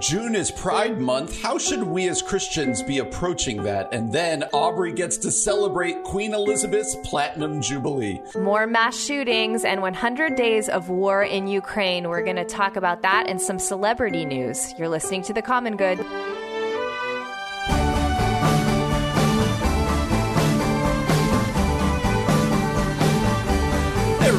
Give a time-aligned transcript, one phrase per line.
[0.00, 1.42] June is Pride Month.
[1.42, 3.92] How should we as Christians be approaching that?
[3.92, 8.20] And then Aubrey gets to celebrate Queen Elizabeth's Platinum Jubilee.
[8.36, 12.08] More mass shootings and 100 days of war in Ukraine.
[12.08, 14.72] We're going to talk about that and some celebrity news.
[14.78, 15.98] You're listening to The Common Good.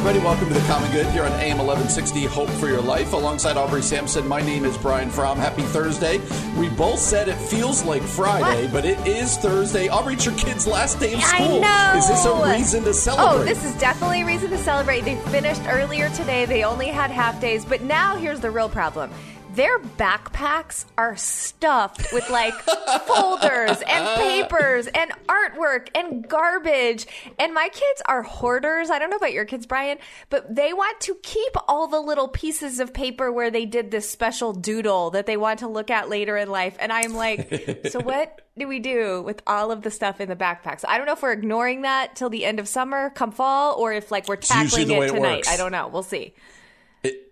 [0.00, 0.24] Everybody.
[0.24, 3.12] Welcome to the Common Good here on AM 1160 Hope for Your Life.
[3.12, 5.36] Alongside Aubrey Sampson, my name is Brian Fromm.
[5.36, 6.16] Happy Thursday.
[6.58, 8.72] We both said it feels like Friday, what?
[8.72, 9.88] but it is Thursday.
[9.88, 11.62] Aubrey, it's your kid's last day of school.
[11.62, 11.98] I know.
[11.98, 13.42] Is this a reason to oh, celebrate?
[13.42, 15.02] Oh, this is definitely a reason to celebrate.
[15.02, 16.46] They finished earlier today.
[16.46, 19.10] They only had half days, but now here's the real problem
[19.54, 22.54] their backpacks are stuffed with like
[23.06, 27.06] folders and papers and artwork and garbage.
[27.38, 28.90] And my kids are hoarders.
[28.90, 29.98] I don't know about your kids, Brian,
[30.28, 34.08] but they want to keep all the little pieces of paper where they did this
[34.08, 36.76] special doodle that they want to look at later in life.
[36.78, 40.36] And I'm like, so what do we do with all of the stuff in the
[40.36, 40.84] backpacks?
[40.86, 43.92] I don't know if we're ignoring that till the end of summer, come fall, or
[43.92, 45.40] if like we're tackling it tonight.
[45.40, 45.88] It I don't know.
[45.88, 46.34] We'll see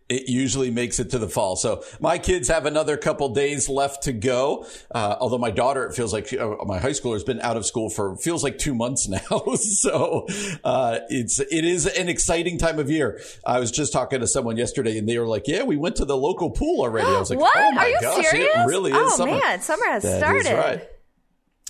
[0.08, 1.56] it usually makes it to the fall.
[1.56, 4.66] So my kids have another couple days left to go.
[4.90, 7.66] Uh, although my daughter, it feels like uh, my high schooler has been out of
[7.66, 9.18] school for feels like two months now.
[9.56, 10.26] so
[10.64, 13.20] uh, it's it is an exciting time of year.
[13.46, 16.04] I was just talking to someone yesterday, and they were like, "Yeah, we went to
[16.04, 17.52] the local pool already." I was like, "What?
[17.56, 18.48] Oh my Are you gosh, serious?
[18.56, 18.96] It really is.
[18.98, 19.32] Oh summer.
[19.38, 20.88] man, summer has that started." right.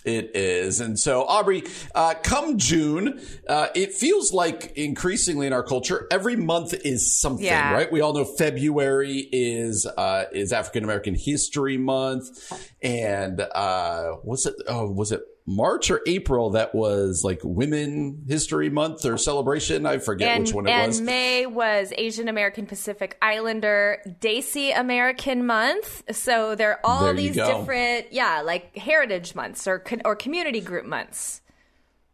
[0.05, 0.81] It is.
[0.81, 1.65] And so, Aubrey,
[1.95, 7.45] uh, come June, uh, it feels like increasingly in our culture, every month is something,
[7.45, 7.73] yeah.
[7.73, 7.91] right?
[7.91, 12.53] We all know February is, uh, is African American History Month.
[12.81, 18.69] And, uh, was it, oh, was it March or April that was like Women History
[18.69, 19.87] Month or celebration.
[19.87, 20.99] I forget and, which one it and was.
[20.99, 26.15] And May was Asian American Pacific Islander Desi American Month.
[26.15, 30.85] So there are all there these different, yeah, like heritage months or or community group
[30.85, 31.41] months.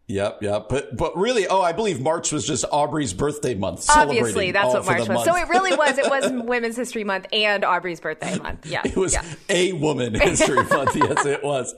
[0.06, 0.69] Yep, yep.
[0.69, 3.87] But but really, oh, I believe March was just Aubrey's birthday month.
[3.89, 5.09] Obviously, that's what March was.
[5.09, 5.25] Month.
[5.25, 5.97] So it really was.
[5.97, 8.66] It was Women's History Month and Aubrey's birthday month.
[8.66, 9.25] Yeah, it was yeah.
[9.49, 10.95] a Woman History Month.
[10.95, 11.75] Yes, it was.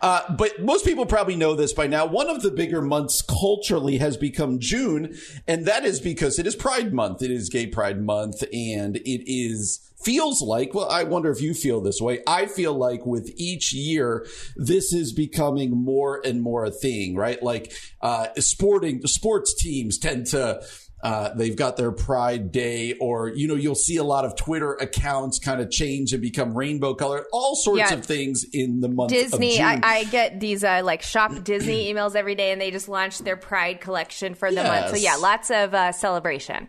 [0.00, 2.06] Uh, but most people probably know this by now.
[2.06, 5.16] One of the bigger months culturally has become June,
[5.46, 7.22] and that is because it is Pride Month.
[7.22, 11.54] It is Gay Pride Month, and it is feels like, well, I wonder if you
[11.54, 12.22] feel this way.
[12.26, 14.26] I feel like with each year,
[14.56, 17.42] this is becoming more and more a thing, right?
[17.42, 20.62] Like, uh, sporting, sports teams tend to,
[21.02, 24.74] uh, they've got their Pride Day, or you know, you'll see a lot of Twitter
[24.74, 27.24] accounts kind of change and become rainbow colored.
[27.32, 27.94] All sorts yeah.
[27.94, 29.10] of things in the month.
[29.10, 32.88] Disney, I, I, get these uh, like shop Disney emails every day, and they just
[32.88, 34.66] launched their Pride collection for the yes.
[34.66, 34.90] month.
[34.90, 36.68] So yeah, lots of uh, celebration.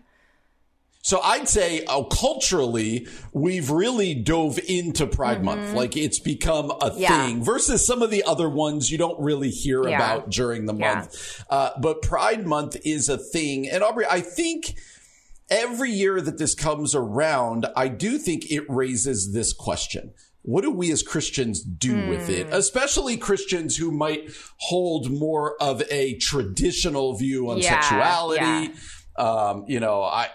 [1.10, 5.46] So I'd say uh, culturally, we've really dove into Pride mm-hmm.
[5.46, 5.74] Month.
[5.74, 7.26] Like it's become a yeah.
[7.26, 9.96] thing versus some of the other ones you don't really hear yeah.
[9.96, 10.94] about during the yeah.
[10.94, 11.44] month.
[11.50, 13.68] Uh, but Pride Month is a thing.
[13.68, 14.76] And Aubrey, I think
[15.50, 20.14] every year that this comes around, I do think it raises this question.
[20.44, 22.10] What do we as Christians do mm.
[22.10, 22.50] with it?
[22.52, 28.76] Especially Christians who might hold more of a traditional view on sexuality.
[29.18, 30.30] Um, you know, I,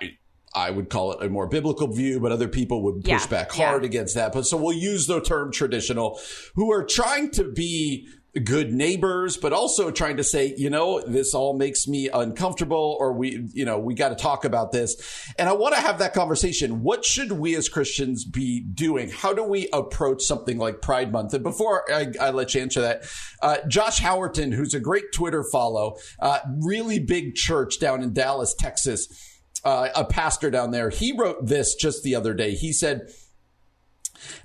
[0.55, 3.53] I would call it a more biblical view, but other people would push yeah, back
[3.53, 3.89] hard yeah.
[3.89, 4.33] against that.
[4.33, 6.21] But so we'll use the term traditional,
[6.55, 8.09] who are trying to be
[8.43, 13.13] good neighbors, but also trying to say, you know, this all makes me uncomfortable or
[13.13, 15.33] we, you know, we got to talk about this.
[15.39, 16.83] And I want to have that conversation.
[16.83, 19.09] What should we as Christians be doing?
[19.11, 21.35] How do we approach something like Pride Month?
[21.35, 23.05] And before I, I let you answer that,
[23.41, 28.55] uh, Josh Howerton, who's a great Twitter follow, uh, really big church down in Dallas,
[28.59, 29.31] Texas
[29.65, 32.55] uh, a pastor down there, he wrote this just the other day.
[32.55, 33.11] He said,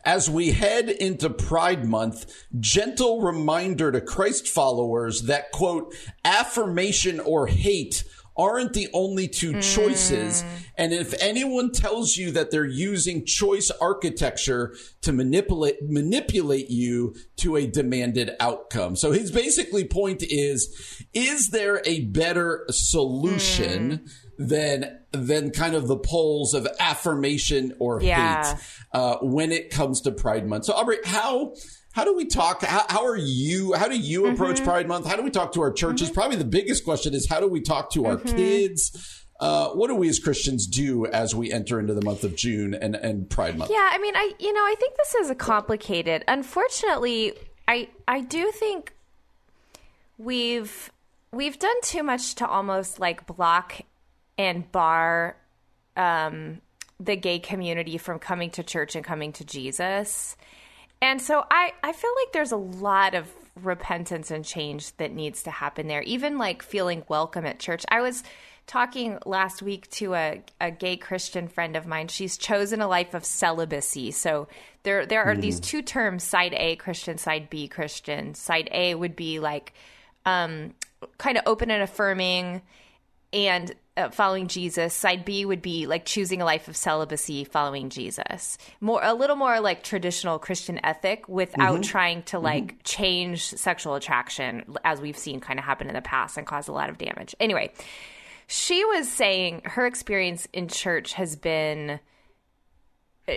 [0.03, 5.95] as we head into Pride Month, gentle reminder to Christ followers that, quote,
[6.25, 8.03] affirmation or hate
[8.37, 9.75] aren't the only two mm.
[9.75, 10.45] choices.
[10.77, 17.57] And if anyone tells you that they're using choice architecture to manipulate, manipulate you to
[17.57, 18.95] a demanded outcome.
[18.95, 23.99] So his basically point is, is there a better solution?
[23.99, 28.53] Mm than than kind of the poles of affirmation or yeah.
[28.53, 28.61] hate
[28.93, 30.65] uh, when it comes to Pride Month.
[30.65, 31.53] So, Aubrey, how
[31.91, 32.63] how do we talk?
[32.63, 33.73] How, how are you?
[33.73, 34.65] How do you approach mm-hmm.
[34.65, 35.07] Pride Month?
[35.07, 36.07] How do we talk to our churches?
[36.07, 36.15] Mm-hmm.
[36.15, 38.35] Probably the biggest question is how do we talk to our mm-hmm.
[38.35, 39.25] kids?
[39.41, 42.73] Uh, what do we as Christians do as we enter into the month of June
[42.73, 43.71] and, and Pride Month?
[43.71, 46.23] Yeah, I mean, I you know, I think this is a complicated.
[46.29, 47.33] Unfortunately,
[47.67, 48.93] I I do think
[50.17, 50.89] we've
[51.33, 53.81] we've done too much to almost like block
[54.39, 55.35] and bar
[55.97, 56.61] um,
[56.99, 60.35] the gay community from coming to church and coming to Jesus.
[61.01, 65.43] And so I I feel like there's a lot of repentance and change that needs
[65.43, 66.01] to happen there.
[66.01, 67.85] Even like feeling welcome at church.
[67.89, 68.23] I was
[68.65, 72.07] talking last week to a, a gay Christian friend of mine.
[72.07, 74.11] She's chosen a life of celibacy.
[74.11, 74.47] So
[74.83, 75.41] there there are mm.
[75.41, 78.35] these two terms: side A Christian, side B Christian.
[78.35, 79.73] Side A would be like
[80.25, 80.73] um,
[81.17, 82.61] kind of open and affirming,
[83.33, 84.93] and uh, following Jesus.
[84.93, 88.57] Side B would be like choosing a life of celibacy, following Jesus.
[88.81, 91.81] More a little more like traditional Christian ethic without mm-hmm.
[91.81, 92.77] trying to like mm-hmm.
[92.83, 96.71] change sexual attraction, as we've seen kind of happen in the past and cause a
[96.71, 97.35] lot of damage.
[97.39, 97.71] Anyway
[98.51, 101.99] she was saying her experience in church has been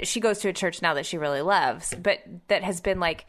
[0.03, 3.27] she goes to a church now that she really loves, but that has been like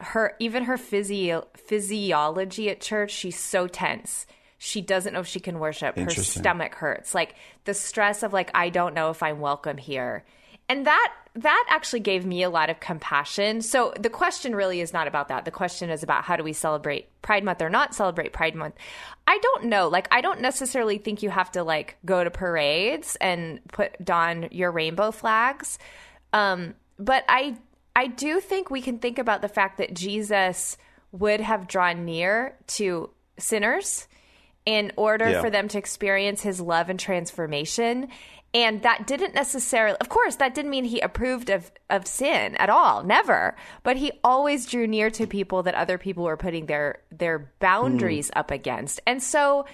[0.00, 4.26] her even her physio- physiology at church, she's so tense.
[4.58, 5.96] She doesn't know if she can worship.
[5.96, 7.14] Her stomach hurts.
[7.14, 10.24] Like the stress of like I don't know if I'm welcome here
[10.68, 13.60] and that that actually gave me a lot of compassion.
[13.60, 15.44] So the question really is not about that.
[15.44, 18.74] The question is about how do we celebrate Pride Month or not celebrate Pride Month.
[19.26, 19.88] I don't know.
[19.88, 24.48] Like I don't necessarily think you have to like go to parades and put don
[24.50, 25.78] your rainbow flags.
[26.32, 27.58] Um, but I
[27.94, 30.78] I do think we can think about the fact that Jesus
[31.12, 34.08] would have drawn near to sinners
[34.66, 35.40] in order yeah.
[35.40, 38.08] for them to experience his love and transformation.
[38.52, 42.70] And that didn't necessarily, of course, that didn't mean he approved of, of sin at
[42.70, 43.54] all, never.
[43.82, 48.28] But he always drew near to people that other people were putting their their boundaries
[48.30, 48.38] mm.
[48.38, 49.00] up against.
[49.06, 49.66] And so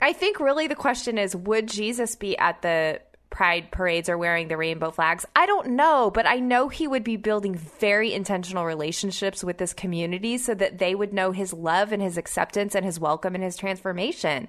[0.00, 3.00] I think really the question is would Jesus be at the
[3.30, 5.26] pride parades or wearing the rainbow flags.
[5.36, 9.72] I don't know, but I know he would be building very intentional relationships with this
[9.72, 13.44] community so that they would know his love and his acceptance and his welcome and
[13.44, 14.48] his transformation.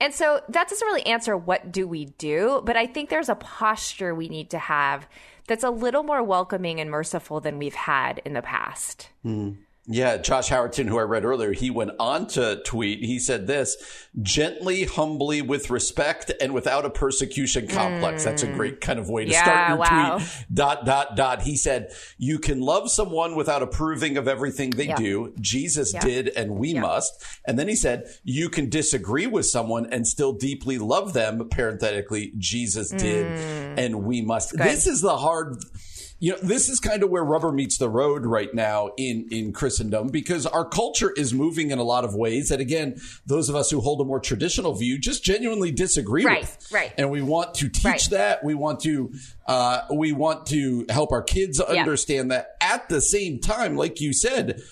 [0.00, 3.34] And so that doesn't really answer what do we do, but I think there's a
[3.34, 5.06] posture we need to have
[5.46, 9.10] that's a little more welcoming and merciful than we've had in the past.
[9.24, 9.56] Mm.
[9.86, 13.00] Yeah, Josh Howerton, who I read earlier, he went on to tweet.
[13.00, 13.76] He said this
[14.20, 18.22] gently, humbly, with respect, and without a persecution complex.
[18.22, 18.24] Mm.
[18.26, 20.18] That's a great kind of way to yeah, start your wow.
[20.18, 20.28] tweet.
[20.54, 21.42] Dot, dot, dot.
[21.42, 24.98] He said, You can love someone without approving of everything they yep.
[24.98, 25.34] do.
[25.40, 26.02] Jesus yep.
[26.04, 27.24] did, and we must.
[27.44, 31.48] And then he said, You can disagree with someone and still deeply love them.
[31.48, 33.74] Parenthetically, Jesus did, mm.
[33.78, 34.52] and we must.
[34.52, 34.60] Good.
[34.60, 35.56] This is the hard
[36.22, 39.52] you know, this is kind of where rubber meets the road right now in, in
[39.52, 43.56] Christendom because our culture is moving in a lot of ways that, again, those of
[43.56, 46.68] us who hold a more traditional view just genuinely disagree right, with.
[46.70, 46.94] Right.
[46.96, 48.08] And we want to teach right.
[48.12, 48.44] that.
[48.44, 49.12] We want to,
[49.48, 52.36] uh, we want to help our kids understand yeah.
[52.36, 52.56] that.
[52.60, 54.62] At the same time, like you said,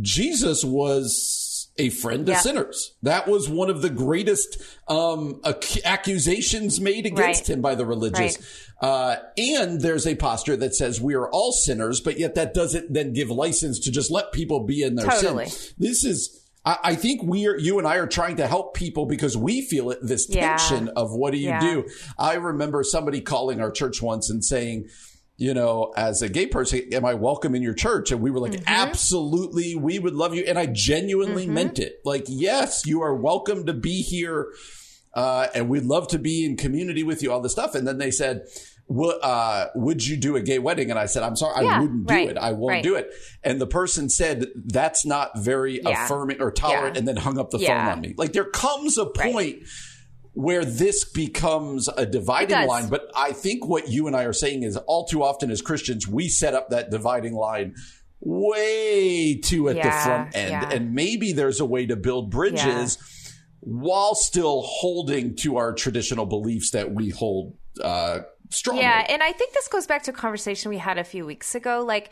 [0.00, 1.45] Jesus was
[1.78, 2.34] a friend yeah.
[2.34, 2.94] of sinners.
[3.02, 7.50] That was one of the greatest um, ac- accusations made against right.
[7.50, 8.38] him by the religious.
[8.38, 8.88] Right.
[8.88, 12.92] Uh, and there's a posture that says we are all sinners, but yet that doesn't
[12.92, 15.46] then give license to just let people be in their totally.
[15.46, 15.74] sin.
[15.78, 19.06] This is, I, I think we are, you and I are trying to help people
[19.06, 20.92] because we feel it, this tension yeah.
[20.96, 21.60] of what do you yeah.
[21.60, 21.88] do?
[22.18, 24.88] I remember somebody calling our church once and saying,
[25.36, 28.10] you know, as a gay person, am I welcome in your church?
[28.10, 28.64] And we were like, mm-hmm.
[28.66, 30.44] absolutely, we would love you.
[30.44, 31.54] And I genuinely mm-hmm.
[31.54, 32.00] meant it.
[32.04, 34.52] Like, yes, you are welcome to be here
[35.12, 37.74] uh, and we'd love to be in community with you, all this stuff.
[37.74, 38.42] And then they said,
[38.90, 40.90] uh, would you do a gay wedding?
[40.90, 42.38] And I said, I'm sorry, yeah, I wouldn't do right, it.
[42.38, 42.82] I won't right.
[42.82, 43.10] do it.
[43.42, 46.04] And the person said, that's not very yeah.
[46.04, 46.98] affirming or tolerant, yeah.
[47.00, 48.14] and then hung up the phone on me.
[48.16, 49.62] Like there comes a point right.
[50.36, 52.88] Where this becomes a dividing line.
[52.88, 56.06] But I think what you and I are saying is all too often as Christians,
[56.06, 57.74] we set up that dividing line
[58.20, 60.72] way too at the front end.
[60.74, 62.98] And maybe there's a way to build bridges
[63.60, 68.82] while still holding to our traditional beliefs that we hold uh, strongly.
[68.82, 71.54] Yeah, and I think this goes back to a conversation we had a few weeks
[71.54, 71.82] ago.
[71.82, 72.10] Like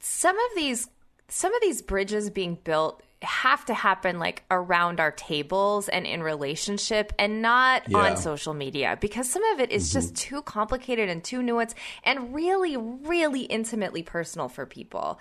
[0.00, 0.86] some of these,
[1.28, 6.22] some of these bridges being built have to happen like around our tables and in
[6.22, 7.98] relationship and not yeah.
[7.98, 9.98] on social media because some of it is mm-hmm.
[9.98, 15.18] just too complicated and too nuanced and really really intimately personal for people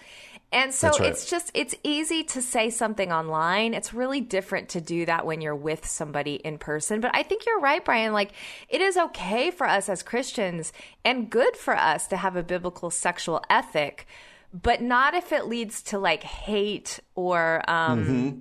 [0.54, 1.10] and so right.
[1.10, 3.74] it's just it's easy to say something online.
[3.74, 7.02] It's really different to do that when you're with somebody in person.
[7.02, 8.14] But I think you're right, Brian.
[8.14, 8.34] Like
[8.70, 10.72] it is okay for us as Christians
[11.04, 14.06] and good for us to have a biblical sexual ethic,
[14.54, 18.40] but not if it leads to like hate or um mm-hmm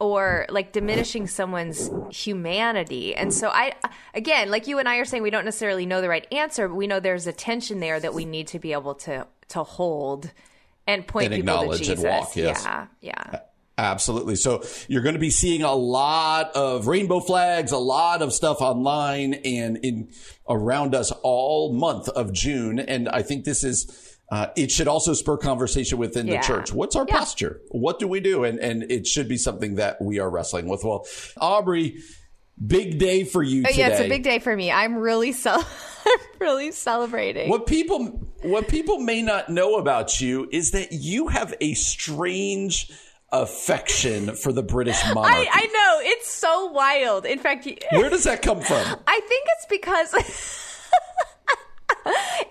[0.00, 3.14] or like diminishing someone's humanity.
[3.14, 3.74] And so I
[4.14, 6.74] again, like you and I are saying we don't necessarily know the right answer, but
[6.74, 10.32] we know there's a tension there that we need to be able to to hold
[10.86, 12.04] and point and people acknowledge to Jesus.
[12.04, 12.34] and walk.
[12.34, 12.64] Yes.
[12.64, 13.40] Yeah, yeah.
[13.76, 14.36] Absolutely.
[14.36, 18.60] So you're going to be seeing a lot of rainbow flags, a lot of stuff
[18.60, 20.10] online and in
[20.48, 22.78] around us all month of June.
[22.78, 24.09] And I think this is.
[24.30, 26.40] Uh, it should also spur conversation within yeah.
[26.40, 26.72] the church.
[26.72, 27.18] What's our yeah.
[27.18, 27.60] posture?
[27.70, 28.44] What do we do?
[28.44, 30.84] And and it should be something that we are wrestling with.
[30.84, 31.06] Well,
[31.38, 31.98] Aubrey,
[32.64, 33.74] big day for you today.
[33.74, 34.70] Oh, yeah, it's a big day for me.
[34.70, 35.52] I'm really so
[36.06, 37.50] I'm really celebrating.
[37.50, 38.06] What people
[38.42, 42.90] what people may not know about you is that you have a strange
[43.32, 45.34] affection for the British monarch.
[45.34, 47.26] I, I know it's so wild.
[47.26, 49.00] In fact, where does that come from?
[49.06, 50.66] I think it's because.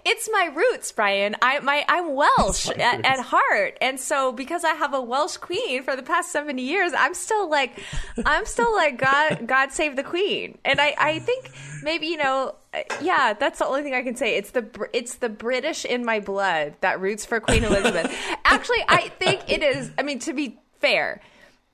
[0.06, 1.36] it's my roots, Brian.
[1.42, 5.84] I my I'm Welsh at, at, heart, and so because I have a Welsh queen
[5.84, 7.80] for the past seventy years, I'm still like,
[8.26, 9.48] I'm still like God.
[9.48, 11.52] God save the queen, and I I think
[11.84, 12.56] maybe you know,
[13.02, 14.36] yeah, that's the only thing I can say.
[14.36, 18.12] It's the it's the British in my blood that roots for Queen Elizabeth.
[18.46, 19.92] Actually, I think it is.
[19.98, 21.22] I mean, to be fair,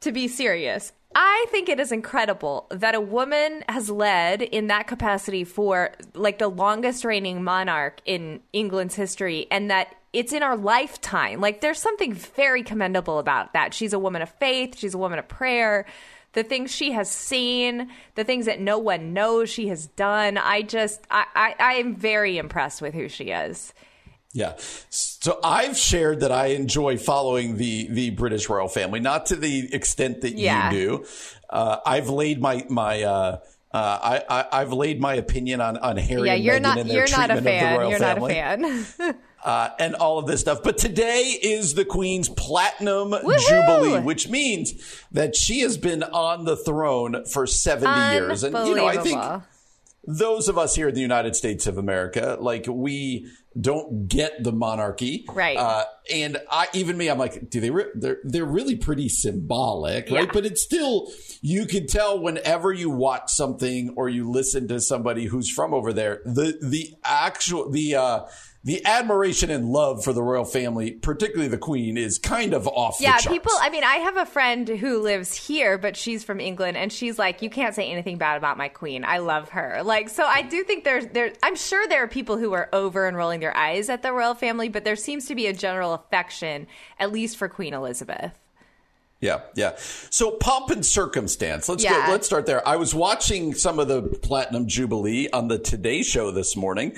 [0.02, 4.86] to be serious, I think it is incredible that a woman has led in that
[4.86, 10.58] capacity for like the longest reigning monarch in England's history and that it's in our
[10.58, 11.40] lifetime.
[11.40, 13.74] Like there's something very commendable about that.
[13.74, 15.86] She's a woman of faith, she's a woman of prayer.
[16.34, 20.38] The things she has seen, the things that no one knows she has done.
[20.38, 23.74] I just, I, I, I am very impressed with who she is.
[24.36, 24.56] Yeah.
[24.90, 29.74] So I've shared that I enjoy following the the British royal family, not to the
[29.74, 30.72] extent that yeah.
[30.72, 31.06] you do.
[31.50, 33.40] Uh, I've laid my my uh,
[33.72, 36.28] uh, I, I have laid my opinion on on Harry.
[36.28, 37.90] Yeah, you're not you're not a fan.
[37.90, 38.36] You're family.
[38.36, 39.16] not a fan.
[39.46, 40.62] uh, and all of this stuff.
[40.64, 43.38] But today is the Queen's Platinum Woo-hoo!
[43.40, 44.74] Jubilee, which means
[45.14, 48.44] that she has been on the throne for 70 years.
[48.44, 49.22] And, you know, I think
[50.04, 54.52] those of us here in the United States of America, like we don't get the
[54.52, 55.58] monarchy, right?
[55.58, 57.70] Uh, and I, even me, I'm like, do they?
[57.70, 60.26] Re- they're they're really pretty symbolic, right?
[60.26, 60.32] Yeah.
[60.32, 65.26] But it's still you can tell whenever you watch something or you listen to somebody
[65.26, 68.20] who's from over there, the the actual the uh,
[68.66, 72.98] the admiration and love for the royal family, particularly the queen, is kind of off
[73.00, 76.76] yeah, people, I mean, I have a friend who lives here, but she's from England,
[76.76, 79.06] and she's like, you can't say anything bad about my queen.
[79.06, 79.82] I love her.
[79.84, 83.08] Like, so I do think there's, there, I'm sure there are people who are over
[83.08, 85.94] and rolling their eyes at the royal family, but there seems to be a general
[85.94, 86.66] affection,
[86.98, 88.34] at least for Queen Elizabeth.
[89.26, 89.74] Yeah, yeah.
[90.12, 91.68] So pomp and circumstance.
[91.68, 92.06] Let's yeah.
[92.06, 92.12] go.
[92.12, 92.66] Let's start there.
[92.68, 96.96] I was watching some of the Platinum Jubilee on the Today Show this morning,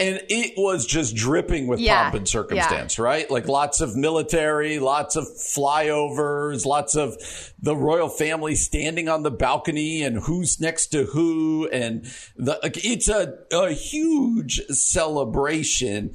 [0.00, 2.02] and it was just dripping with yeah.
[2.02, 2.98] pomp and circumstance.
[2.98, 3.04] Yeah.
[3.04, 7.16] Right, like lots of military, lots of flyovers, lots of
[7.60, 12.04] the royal family standing on the balcony, and who's next to who, and
[12.36, 16.14] the it's a a huge celebration.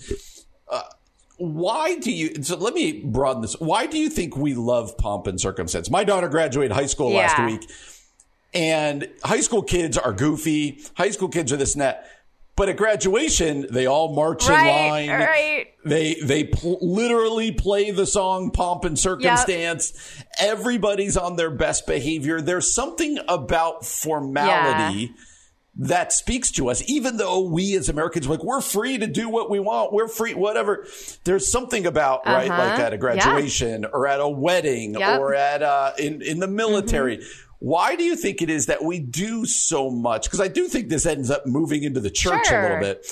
[0.70, 0.84] Uh,
[1.44, 3.60] why do you so let me broaden this.
[3.60, 5.90] Why do you think we love pomp and circumstance?
[5.90, 7.18] My daughter graduated high school yeah.
[7.18, 7.70] last week
[8.54, 10.82] and high school kids are goofy.
[10.96, 12.08] High school kids are this and that.
[12.56, 15.20] But at graduation they all march right, in line.
[15.20, 15.68] right.
[15.84, 20.16] they they pl- literally play the song pomp and circumstance.
[20.18, 20.28] Yep.
[20.40, 22.40] everybody's on their best behavior.
[22.40, 25.24] There's something about formality yeah
[25.76, 29.50] that speaks to us, even though we as Americans, like, we're free to do what
[29.50, 29.92] we want.
[29.92, 30.86] We're free, whatever.
[31.24, 32.36] There's something about, uh-huh.
[32.36, 33.90] right, like at a graduation yeah.
[33.92, 35.20] or at a wedding yep.
[35.20, 37.18] or at, uh, in, in the military.
[37.18, 37.58] Mm-hmm.
[37.60, 40.26] Why do you think it is that we do so much?
[40.26, 42.60] Because I do think this ends up moving into the church sure.
[42.60, 43.08] a little bit.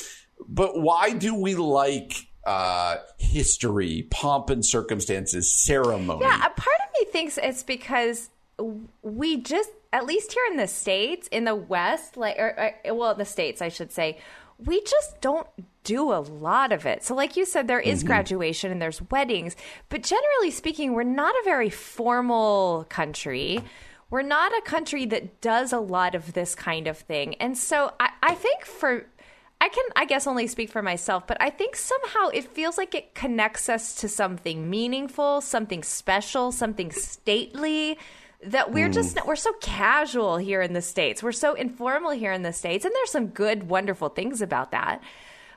[0.48, 6.26] But why do we like uh, history, pomp and circumstances, ceremony?
[6.26, 8.30] Yeah, a part of me thinks it's because
[9.02, 13.14] we just at least here in the states in the west like or, or, well
[13.16, 14.18] the states i should say
[14.66, 15.48] we just don't
[15.84, 17.04] do a lot of it.
[17.04, 18.08] So like you said there is mm-hmm.
[18.08, 19.56] graduation and there's weddings
[19.90, 23.64] but generally speaking we're not a very formal country.
[24.10, 27.36] We're not a country that does a lot of this kind of thing.
[27.36, 29.06] And so i, I think for
[29.64, 32.96] I can, I guess, only speak for myself, but I think somehow it feels like
[32.96, 38.00] it connects us to something meaningful, something special, something stately
[38.46, 38.94] that we're mm.
[38.94, 41.22] just we're so casual here in the states.
[41.22, 45.02] We're so informal here in the states, and there's some good, wonderful things about that.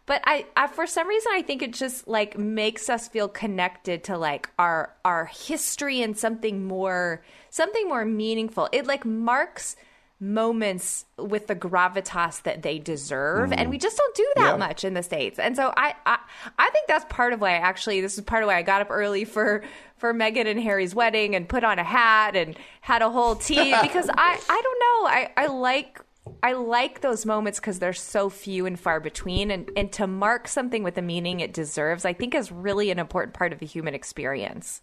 [0.07, 4.05] But I, I, for some reason, I think it just like makes us feel connected
[4.05, 8.69] to like our our history and something more something more meaningful.
[8.73, 9.77] It like marks
[10.25, 13.55] moments with the gravitas that they deserve mm.
[13.57, 14.57] and we just don't do that yeah.
[14.57, 16.19] much in the states and so I, I
[16.59, 18.81] i think that's part of why I actually this is part of why i got
[18.81, 19.63] up early for
[19.99, 23.75] for meghan and harry's wedding and put on a hat and had a whole tea
[23.83, 26.01] because i i don't know i i like
[26.43, 30.49] I like those moments because they're so few and far between, and, and to mark
[30.49, 33.67] something with the meaning it deserves, I think is really an important part of the
[33.67, 34.81] human experience.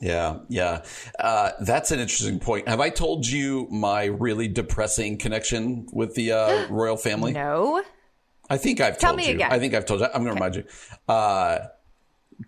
[0.00, 0.84] Yeah, yeah.
[1.18, 2.68] Uh, that's an interesting point.
[2.68, 7.32] Have I told you my really depressing connection with the uh, royal family?
[7.32, 7.82] No.
[8.50, 9.34] I think I've Tell told me you.
[9.34, 9.52] Again.
[9.52, 10.06] I think I've told you.
[10.06, 10.56] I'm going to okay.
[10.56, 10.64] remind you.
[11.08, 11.58] Uh,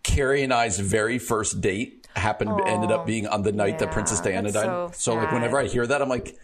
[0.03, 3.79] Carrie and I's very first date happened, oh, ended up being on the night yeah,
[3.79, 4.65] that Princess Diana died.
[4.65, 6.37] So, so, like, whenever I hear that, I'm like,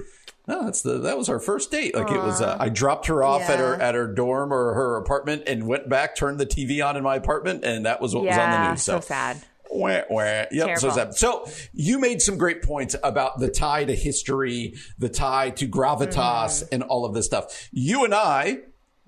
[0.47, 1.95] no, that's the that was our first date.
[1.95, 2.17] Like Aww.
[2.17, 3.53] it was, uh, I dropped her off yeah.
[3.53, 6.97] at her at her dorm or her apartment and went back, turned the TV on
[6.97, 8.83] in my apartment, and that was what yeah, was on the news.
[8.83, 9.41] So, so sad.
[9.73, 10.45] Wah, wah.
[10.51, 10.51] Yep.
[10.51, 10.91] Terrible.
[10.91, 11.11] So.
[11.13, 16.63] So you made some great points about the tie to history, the tie to gravitas,
[16.63, 16.69] mm.
[16.73, 17.69] and all of this stuff.
[17.73, 18.59] You and I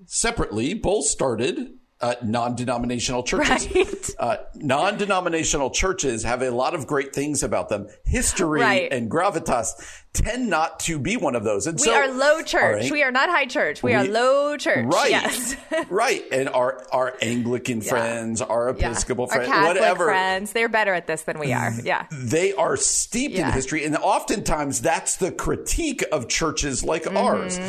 [0.05, 1.69] separately both started
[2.01, 3.67] uh, non-denominational churches.
[3.73, 4.09] Right.
[4.19, 7.87] Uh, non-denominational churches have a lot of great things about them.
[8.05, 8.91] History right.
[8.91, 11.67] and gravitas tend not to be one of those.
[11.67, 12.83] And we so, are low church.
[12.83, 13.83] Right, we are not high church.
[13.83, 14.85] We, we, are low church.
[14.85, 15.11] Right.
[15.11, 15.55] Yes.
[15.89, 16.23] right.
[16.31, 17.89] And our our Anglican yeah.
[17.89, 19.35] friends, our Episcopal yeah.
[19.35, 21.73] friends, our whatever friends, they're better at this than we are.
[21.83, 22.07] Yeah.
[22.11, 23.47] They are steeped yeah.
[23.47, 27.17] in history, and oftentimes that's the critique of churches like mm-hmm.
[27.17, 27.59] ours.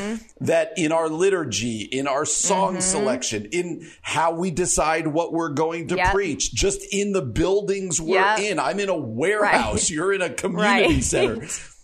[0.41, 2.81] That in our liturgy, in our song mm-hmm.
[2.81, 6.15] selection, in how we decide what we're going to yep.
[6.15, 8.39] preach, just in the buildings we're yep.
[8.39, 8.59] in.
[8.59, 9.75] I'm in a warehouse.
[9.75, 9.91] Right.
[9.91, 11.05] You're in a community right.
[11.05, 11.47] center.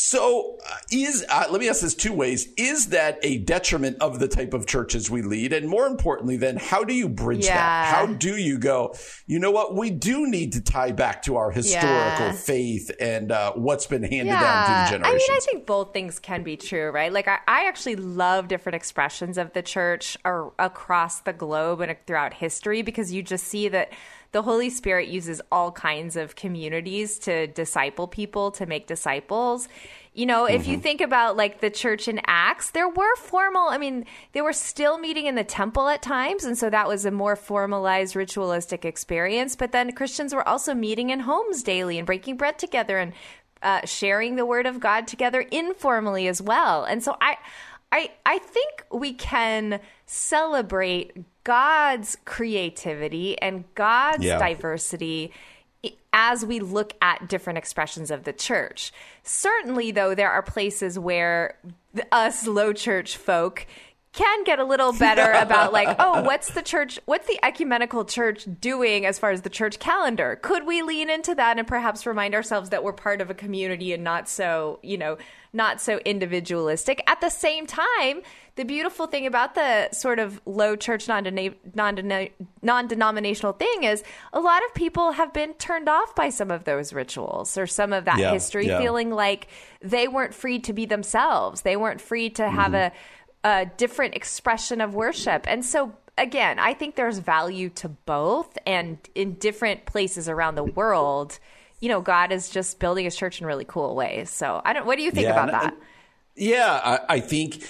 [0.00, 4.20] So, uh, is uh, let me ask this two ways: Is that a detriment of
[4.20, 7.56] the type of churches we lead, and more importantly, then how do you bridge yeah.
[7.56, 7.94] that?
[7.96, 8.94] How do you go?
[9.26, 9.74] You know what?
[9.74, 12.32] We do need to tie back to our historical yeah.
[12.32, 14.40] faith and uh, what's been handed yeah.
[14.40, 15.24] down through generations.
[15.28, 17.12] I mean, I think both things can be true, right?
[17.12, 22.34] Like, I, I actually love different expressions of the church across the globe and throughout
[22.34, 23.92] history because you just see that
[24.32, 29.68] the Holy Spirit uses all kinds of communities to disciple people, to make disciples.
[30.12, 30.72] You know, if mm-hmm.
[30.72, 34.52] you think about like the church in Acts, there were formal, I mean, they were
[34.52, 36.44] still meeting in the temple at times.
[36.44, 39.56] And so that was a more formalized ritualistic experience.
[39.56, 43.12] But then Christians were also meeting in homes daily and breaking bread together and
[43.62, 46.84] uh, sharing the word of God together informally as well.
[46.84, 47.36] And so I,
[47.90, 51.12] I, I think we can celebrate
[51.48, 54.38] God's creativity and God's yeah.
[54.38, 55.32] diversity
[56.12, 58.92] as we look at different expressions of the church.
[59.22, 61.56] Certainly, though, there are places where
[62.12, 63.66] us low church folk
[64.18, 68.48] can get a little better about like oh what's the church what's the ecumenical church
[68.60, 72.34] doing as far as the church calendar could we lean into that and perhaps remind
[72.34, 75.16] ourselves that we're part of a community and not so you know
[75.52, 78.22] not so individualistic at the same time
[78.56, 84.02] the beautiful thing about the sort of low church non-denominational thing is
[84.32, 87.92] a lot of people have been turned off by some of those rituals or some
[87.92, 88.80] of that yeah, history yeah.
[88.80, 89.46] feeling like
[89.80, 92.74] they weren't free to be themselves they weren't free to have mm-hmm.
[92.74, 92.90] a,
[93.44, 98.98] a different expression of worship and so again i think there's value to both and
[99.14, 101.38] in different places around the world
[101.80, 104.86] you know god is just building his church in really cool ways so i don't
[104.86, 105.76] what do you think yeah, about that
[106.34, 107.62] yeah I, I think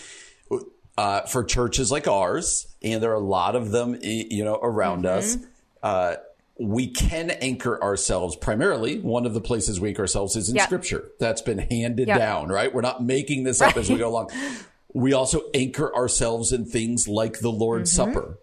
[0.98, 5.04] uh, for churches like ours, and there are a lot of them, you know, around
[5.04, 5.16] mm-hmm.
[5.16, 5.38] us.
[5.80, 6.16] Uh,
[6.58, 8.98] we can anchor ourselves primarily.
[8.98, 10.66] One of the places we anchor ourselves is in yep.
[10.66, 11.08] scripture.
[11.20, 12.18] That's been handed yep.
[12.18, 12.74] down, right?
[12.74, 14.30] We're not making this up as we go along.
[14.94, 18.12] We also anchor ourselves in things like the Lord's mm-hmm.
[18.12, 18.38] Supper.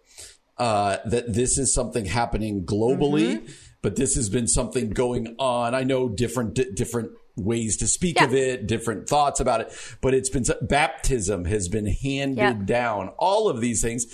[0.57, 3.51] Uh, that this is something happening globally, mm-hmm.
[3.81, 5.75] but this has been something going on.
[5.75, 8.25] I know different, different ways to speak yeah.
[8.25, 12.53] of it, different thoughts about it, but it's been baptism has been handed yeah.
[12.53, 13.09] down.
[13.17, 14.05] All of these things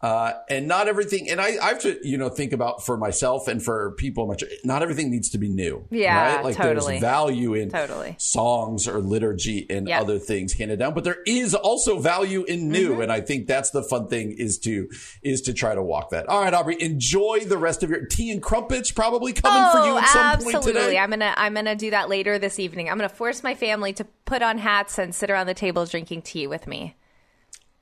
[0.00, 3.48] uh, and not everything, and I, I have to, you know, think about for myself
[3.48, 5.86] and for people much, not everything needs to be new.
[5.90, 6.36] Yeah.
[6.36, 6.44] Right?
[6.44, 6.94] Like totally.
[6.94, 8.14] there's value in totally.
[8.18, 10.02] songs or liturgy and yep.
[10.02, 12.92] other things handed down, but there is also value in new.
[12.92, 13.02] Mm-hmm.
[13.02, 14.88] And I think that's the fun thing is to,
[15.22, 16.28] is to try to walk that.
[16.28, 19.86] All right, Aubrey, enjoy the rest of your tea and crumpets probably coming oh, for
[19.88, 20.52] you at some absolutely.
[20.52, 20.98] point today.
[20.98, 22.88] I'm going to, I'm going to do that later this evening.
[22.88, 25.86] I'm going to force my family to put on hats and sit around the table
[25.86, 26.94] drinking tea with me.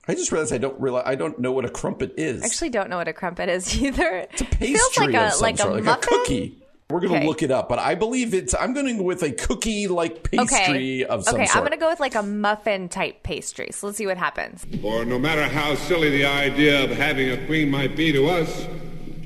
[0.09, 2.42] I just realized I don't realize I don't know what a crumpet is.
[2.42, 4.27] I actually don't know what a crumpet is either.
[4.33, 6.03] It's a pastry Feels like of a some like sort, a like muffin.
[6.03, 6.62] a cookie.
[6.88, 7.27] We're going to Okay.
[7.27, 8.55] look it up, but I believe it's.
[8.55, 11.05] I'm going with a cookie like pastry Okay.
[11.05, 11.57] of some okay, sort.
[11.59, 13.71] I'm gonna go with like a muffin type pastry.
[13.73, 14.64] So let's see what happens.
[14.81, 18.69] For no matter how silly the idea of having a queen might be to us,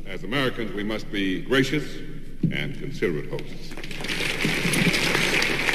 [0.06, 1.84] as Americans, we must be gracious
[2.50, 4.99] and considerate hosts.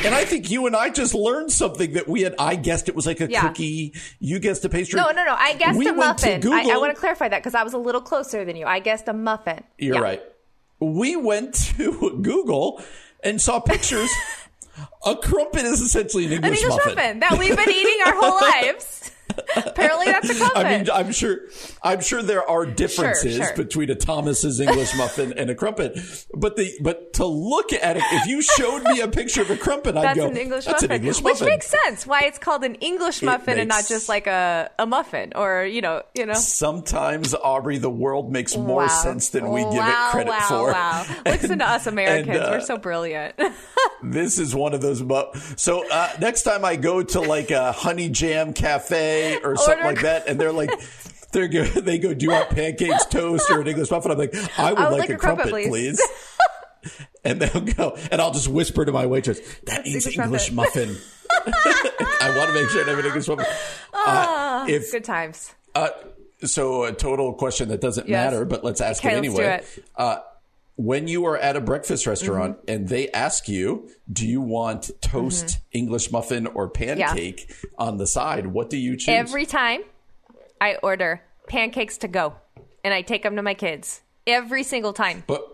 [0.05, 2.35] And I think you and I just learned something that we had.
[2.39, 3.41] I guessed it was like a Yeah.
[3.47, 3.93] cookie.
[4.19, 4.99] You guessed a pastry.
[4.99, 5.35] No, no, no.
[5.37, 6.53] I guessed we a went to muffin.
[6.53, 8.65] I, I want to clarify that because I was a little closer than you.
[8.65, 9.63] I guessed a muffin.
[9.77, 10.01] You're Yeah.
[10.01, 10.21] right.
[10.79, 12.81] We went to Google
[13.23, 14.09] and saw pictures.
[15.05, 17.19] a crumpet is essentially an An English, English muffin.
[17.21, 19.11] that we've been eating our whole lives.
[19.55, 20.57] Apparently, that's a crumpet.
[20.65, 21.39] I mean, I'm sure,
[21.83, 23.55] I'm sure there are differences sure.
[23.55, 25.97] between a Thomas's English muffin and a crumpet,
[26.33, 29.57] but the but to look at it, if you showed me a picture of a
[29.57, 32.05] crumpet, I'd that's go, an English "That's muffin, an English which muffin." makes sense.
[32.07, 35.81] Why it's called an English muffin and not just like a, a muffin or you
[35.81, 36.33] know you know.
[36.33, 38.87] Sometimes, Aubrey, the world makes more Wow.
[38.87, 40.71] sense than we give it Wow, credit wow, for.
[40.71, 42.37] Wow, listen to us Americans.
[42.39, 43.35] uh, We're so brilliant.
[44.03, 45.01] This is one of those.
[45.01, 45.23] Mu-
[45.55, 50.01] so uh, next time I go to like a honey jam cafe or something like
[50.01, 50.69] that, and they're like,
[51.31, 54.11] they're go, they go, do you want pancakes, toast, or an English muffin?
[54.11, 56.01] I'm like, I would, like, a crumpet, please.
[57.23, 60.97] and they'll go, and I'll just whisper to my waitress, that means English English muffin.
[62.21, 63.45] I want to make sure I have an English muffin.
[63.93, 65.53] Uh, if Good times.
[65.73, 65.89] uh,
[66.43, 68.31] so a total question that doesn't Yes.
[68.31, 69.61] matter, but let's ask Okay, it let's do anyway.
[69.77, 69.85] it.
[69.95, 70.17] Uh,
[70.77, 75.45] when you are at a breakfast restaurant and they ask you, do you want toast,
[75.45, 75.61] Mm-hmm.
[75.71, 78.47] English muffin, or pancake on the side?
[78.47, 79.09] What do you choose?
[79.09, 79.81] Every time
[80.59, 82.35] I order pancakes to go
[82.83, 84.01] and I take them to my kids.
[84.27, 85.23] Every single time.
[85.27, 85.51] but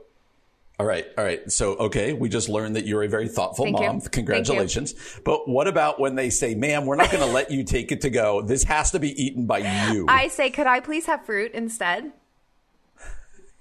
[0.79, 1.51] all right, all right.
[1.51, 3.97] So okay, we just learned that you're a very thoughtful Thank mom.
[3.97, 4.09] You.
[4.09, 4.95] Congratulations.
[5.23, 8.01] But what about when they say, "Ma'am, we're not going to let you take it
[8.01, 8.41] to go.
[8.41, 9.59] This has to be eaten by
[9.91, 12.11] you." I say, could I please have fruit instead?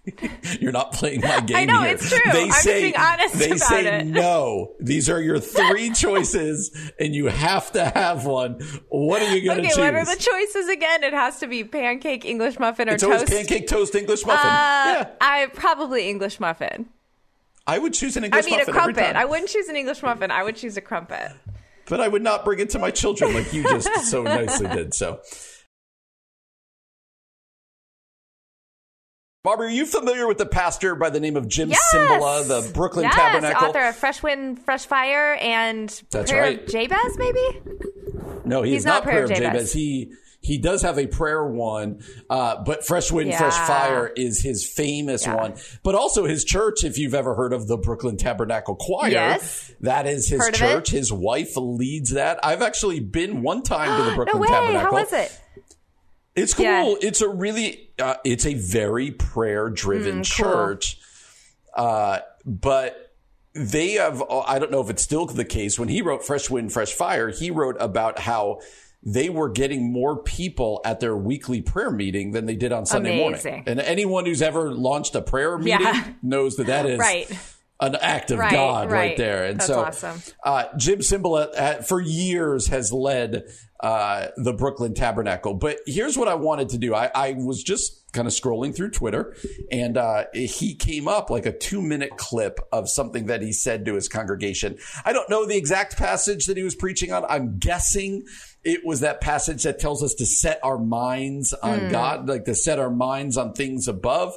[0.61, 1.93] You're not playing my game I know, here.
[1.93, 2.33] it's true.
[2.33, 4.07] They I'm just say, being honest They about say it.
[4.07, 4.73] no.
[4.81, 8.61] These are your three choices, and you have to have one.
[8.89, 9.73] What are you going to choose?
[9.79, 9.93] Okay, choose?
[9.93, 11.05] what are the choices again?
[11.05, 13.27] It has to be pancake, English muffin, or it's toast.
[13.27, 14.47] pancake, toast, English muffin.
[14.47, 16.89] Uh, yeah, I probably English muffin.
[17.67, 18.47] I would choose an English.
[18.47, 19.17] I mean, a crumpet.
[19.17, 20.31] I wouldn't choose an English muffin.
[20.31, 21.31] I would choose a crumpet.
[21.87, 24.95] but I would not bring it to my children like you just so nicely did.
[24.95, 25.21] So.
[29.43, 31.81] Barbara, are you familiar with the pastor by the name of Jim Yes.
[31.95, 33.41] Cymbala, the Brooklyn Tabernacle?
[33.41, 33.69] yes, Tabernacle?
[33.69, 36.63] author of Fresh Wind, Fresh Fire, and That's Prayer right.
[36.63, 37.61] of Jabez, maybe?
[38.45, 39.43] No, he's, He's not Prayer Prayer of Jabez.
[39.53, 39.73] Jabez.
[39.73, 44.67] He he does have a prayer one, uh, but Fresh Wind, Fresh Fire is his
[44.67, 45.35] famous Yeah.
[45.37, 45.55] one.
[45.83, 49.71] But also his church, if you've ever heard of the Brooklyn Tabernacle Choir, Yes.
[49.83, 50.91] that is his Heard church.
[50.91, 52.41] His wife leads that.
[52.43, 54.49] I've actually been one time to the No Brooklyn way.
[54.49, 54.97] Tabernacle.
[54.97, 55.41] How was it?
[56.37, 56.65] It's cool.
[56.65, 56.95] Yeah.
[57.01, 60.47] It's a really, uh, it's a very prayer driven Mm, cool.
[60.53, 60.99] church.
[61.75, 63.13] Uh, but
[63.55, 65.79] they have, I don't know if it's still the case.
[65.79, 68.61] When he wrote Fresh Wind, Fresh Fire, he wrote about how
[69.03, 73.17] they were getting more people at their weekly prayer meeting than they did on Sunday
[73.19, 73.65] morning.
[73.67, 76.05] And anyone who's ever launched a prayer meeting Yeah.
[76.23, 77.29] knows that that is Right.
[77.81, 79.17] An act of Right, God right, right.
[79.17, 79.45] there.
[79.45, 80.21] And That's so, awesome.
[80.45, 83.45] uh, Jim Cymbala uh, for years has led
[83.81, 85.55] uh, the Brooklyn Tabernacle.
[85.55, 86.95] But here's what I wanted to do.
[86.95, 89.35] I, I was just kind of scrolling through Twitter,
[89.71, 93.87] and uh, he came up like a two minute clip of something that he said
[93.87, 94.77] to his congregation.
[95.05, 97.25] I don't know the exact passage that he was preaching on.
[97.29, 98.25] I'm guessing
[98.63, 102.55] it was that passage that tells us to set our minds on God, like to
[102.55, 104.37] set our minds on things above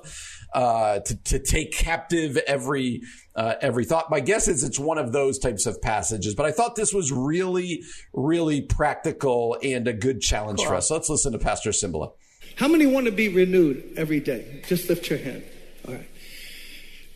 [0.54, 3.02] uh, to, to take captive every
[3.36, 4.10] uh, every thought.
[4.10, 7.12] My guess is it's one of those types of passages, but I thought this was
[7.12, 7.82] really,
[8.14, 10.92] really practical and a good challenge for us.
[10.92, 12.12] Let's listen to Pastor Cymbala.
[12.56, 14.62] How many want to be renewed every day?
[14.68, 15.44] Just lift your hand.
[15.88, 16.08] All right.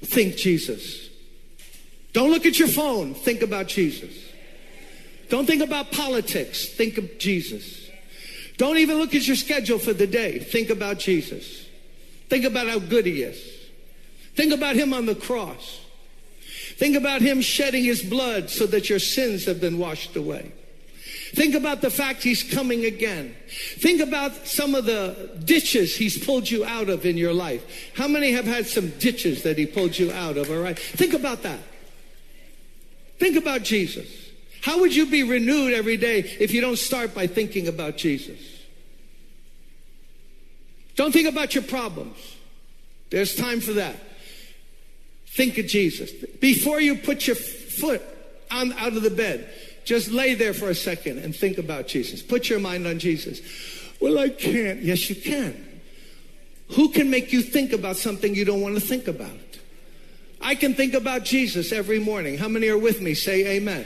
[0.01, 1.09] Think Jesus.
[2.13, 3.13] Don't look at your phone.
[3.13, 4.13] Think about Jesus.
[5.29, 6.69] Don't think about politics.
[6.69, 7.89] Think of Jesus.
[8.57, 10.39] Don't even look at your schedule for the day.
[10.39, 11.67] Think about Jesus.
[12.29, 13.39] Think about how good he is.
[14.35, 15.79] Think about him on the cross.
[16.77, 20.51] Think about him shedding his blood so that your sins have been washed away.
[21.33, 23.35] Think about the fact he's coming again.
[23.79, 27.91] Think about some of the ditches he's pulled you out of in your life.
[27.95, 30.77] How many have had some ditches that he pulled you out of, all right?
[30.77, 31.59] Think about that.
[33.17, 34.07] Think about Jesus.
[34.61, 38.39] How would you be renewed every day if you don't start by thinking about Jesus?
[40.95, 42.35] Don't think about your problems.
[43.09, 43.95] There's time for that.
[45.37, 46.11] Think of Jesus.
[46.39, 48.01] Before you put your foot
[48.49, 49.47] on, out of the bed,
[49.85, 52.23] just lay there for a second and think about Jesus.
[52.23, 53.39] Put your mind on Jesus.
[54.01, 54.81] Well, I can't.
[54.81, 55.79] Yes, you can.
[56.71, 59.29] Who can make you think about something you don't want to think about?
[60.41, 62.39] I can think about Jesus every morning.
[62.39, 63.13] How many are with me?
[63.13, 63.85] Say amen.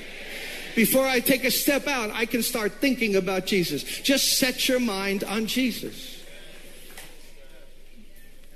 [0.74, 3.84] Before I take a step out, I can start thinking about Jesus.
[3.84, 6.11] Just set your mind on Jesus.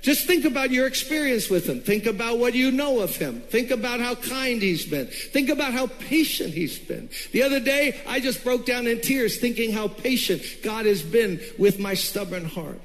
[0.06, 1.80] Just think about your experience with him.
[1.80, 3.40] Think about what you know of him.
[3.40, 5.08] Think about how kind he's been.
[5.08, 7.10] Think about how patient he's been.
[7.32, 11.40] The other day, I just broke down in tears thinking how patient God has been
[11.58, 12.80] with my stubborn heart.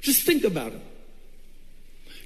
[0.00, 0.82] Just think about him.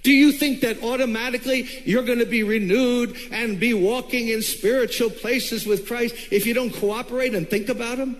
[0.03, 5.09] Do you think that automatically you're going to be renewed and be walking in spiritual
[5.09, 8.19] places with Christ if you don't cooperate and think about Him?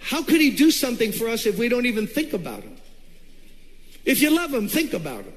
[0.00, 2.77] How could He do something for us if we don't even think about Him?
[4.04, 5.34] If you love Him, think about Him.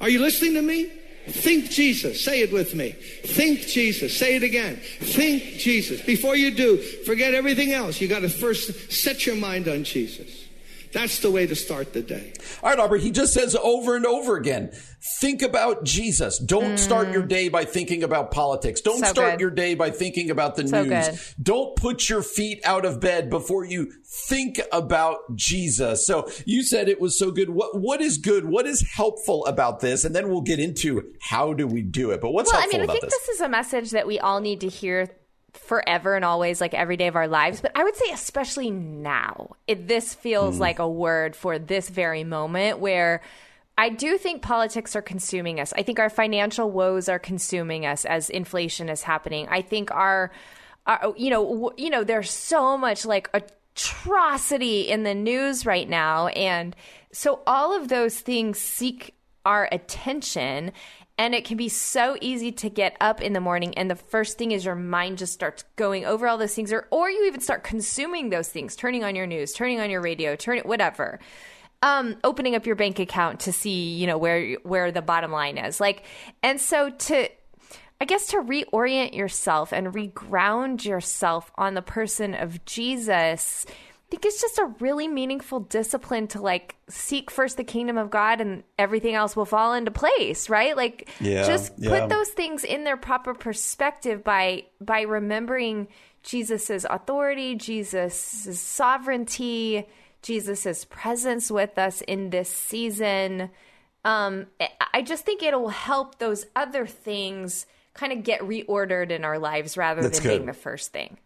[0.00, 0.90] Are you listening to me?
[1.28, 2.24] Think Jesus.
[2.24, 2.90] Say it with me.
[2.92, 4.16] Think Jesus.
[4.16, 4.76] Say it again.
[4.76, 6.00] Think Jesus.
[6.00, 8.00] Before you do, forget everything else.
[8.00, 10.46] You got to first set your mind on Jesus.
[10.92, 12.32] That's the way to start the day.
[12.62, 16.38] All right, Aubrey, he just says over and over again think about Jesus.
[16.38, 16.78] Don't mm.
[16.78, 18.80] start your day by thinking about politics.
[18.80, 19.40] Don't so start good.
[19.40, 21.08] your day by thinking about the so news.
[21.08, 21.18] Good.
[21.42, 26.06] Don't put your feet out of bed before you think about Jesus.
[26.06, 27.50] So you said it was so good.
[27.50, 28.44] What what is good?
[28.44, 30.04] What is helpful about this?
[30.04, 32.20] And then we'll get into how do we do it.
[32.20, 33.18] But what's well, helpful I mean, I think this?
[33.26, 35.08] this is a message that we all need to hear
[35.54, 37.60] forever and always, like every day of our lives.
[37.60, 40.60] But I would say, especially now, it, this feels mm.
[40.60, 43.22] like a word for this very moment where.
[43.80, 45.72] I do think politics are consuming us.
[45.74, 49.48] I think our financial woes are consuming us as inflation is happening.
[49.48, 50.32] I think our,
[50.86, 55.88] our you know, w- you know, there's so much like atrocity in the news right
[55.88, 56.76] now, and
[57.10, 59.14] so all of those things seek
[59.46, 60.72] our attention.
[61.16, 64.38] And it can be so easy to get up in the morning and the first
[64.38, 67.40] thing is your mind just starts going over all those things or or you even
[67.40, 71.20] start consuming those things, turning on your news, turning on your radio, turning whatever.
[71.82, 75.56] Um, opening up your bank account to see, you know, where where the bottom line
[75.56, 75.80] is.
[75.80, 76.04] Like
[76.42, 77.28] and so to
[78.00, 83.66] I guess to reorient yourself and reground yourself on the person of Jesus
[84.10, 88.10] I think it's just a really meaningful discipline to like seek first the kingdom of
[88.10, 90.76] God and everything else will fall into place, right?
[90.76, 91.90] Like yeah, just yeah.
[91.90, 95.86] put those things in their proper perspective by by remembering
[96.24, 99.86] Jesus's authority, Jesus's sovereignty,
[100.22, 103.50] Jesus's presence with us in this season.
[104.04, 104.46] Um,
[104.92, 109.76] I just think it'll help those other things kind of get reordered in our lives
[109.76, 110.36] rather That's than good.
[110.38, 111.18] being the first thing.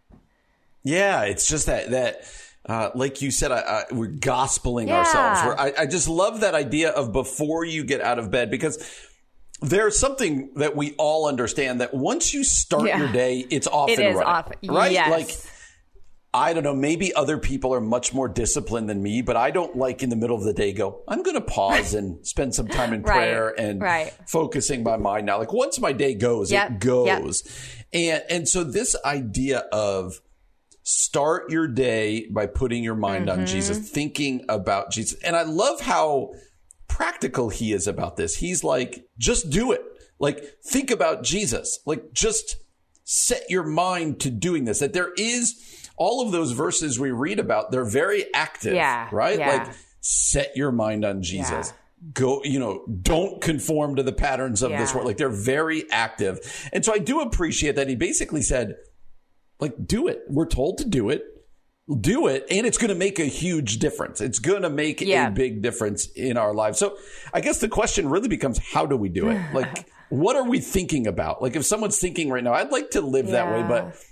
[0.83, 2.25] Yeah, it's just that that
[2.67, 4.99] uh, like you said, I, I, we're gospeling yeah.
[4.99, 5.59] ourselves.
[5.59, 8.83] I, I just love that idea of before you get out of bed because
[9.61, 12.99] there's something that we all understand that once you start yeah.
[12.99, 14.51] your day, it's off it and running, off.
[14.67, 14.91] right?
[14.91, 15.11] Yes.
[15.11, 15.54] Like
[16.35, 19.77] I don't know, maybe other people are much more disciplined than me, but I don't
[19.77, 22.67] like in the middle of the day go, I'm going to pause and spend some
[22.67, 23.15] time in right.
[23.15, 24.13] prayer and right.
[24.27, 25.37] focusing my mind now.
[25.37, 26.71] Like once my day goes, yep.
[26.71, 27.43] it goes.
[27.45, 27.53] Yep.
[27.93, 30.19] And and so this idea of
[30.83, 33.39] start your day by putting your mind mm-hmm.
[33.39, 35.17] on Jesus, thinking about Jesus.
[35.23, 36.33] And I love how
[36.89, 38.35] practical he is about this.
[38.35, 39.81] He's like, just do it.
[40.19, 41.79] Like, think about Jesus.
[41.85, 42.57] Like, just
[43.05, 44.79] set your mind to doing this.
[44.79, 48.73] That there is all of those verses we read about, they're very active.
[48.73, 49.09] Yeah.
[49.11, 49.39] Right?
[49.39, 49.49] Yeah.
[49.49, 51.69] Like, set your mind on Jesus.
[51.69, 51.77] Yeah
[52.13, 55.07] go, you know, don't conform to the patterns of this world.
[55.07, 56.39] Like they're very active.
[56.71, 58.75] And so I do appreciate that he basically said,
[59.59, 60.23] like, do it.
[60.27, 61.23] We're told to do it.
[61.99, 64.19] Do it, and it's going to make a huge difference.
[64.19, 66.79] It's going to make a big difference in our lives.
[66.79, 66.97] So,
[67.31, 69.39] I guess the question really becomes how do we do it?
[69.53, 71.43] Like, what are we thinking about?
[71.43, 74.03] Like, if someone's thinking right now, I'd like to live that way, but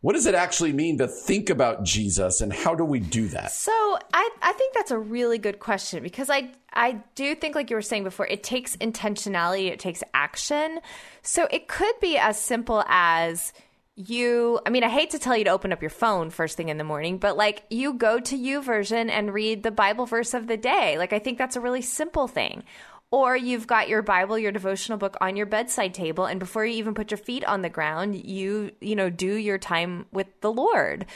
[0.00, 3.50] what does it actually mean to think about Jesus and how do we do that?
[3.52, 3.72] So
[4.12, 7.76] I, I think that's a really good question because I I do think like you
[7.76, 10.80] were saying before, it takes intentionality, it takes action.
[11.22, 13.52] So it could be as simple as
[13.98, 16.68] you i mean i hate to tell you to open up your phone first thing
[16.68, 20.46] in the morning but like you go to YouVersion and read the bible verse of
[20.48, 22.62] the day like i think that's a really simple thing
[23.10, 26.74] or you've got your bible your devotional book on your bedside table and before you
[26.74, 30.52] even put your feet on the ground you you know do your time with the
[30.52, 31.06] lord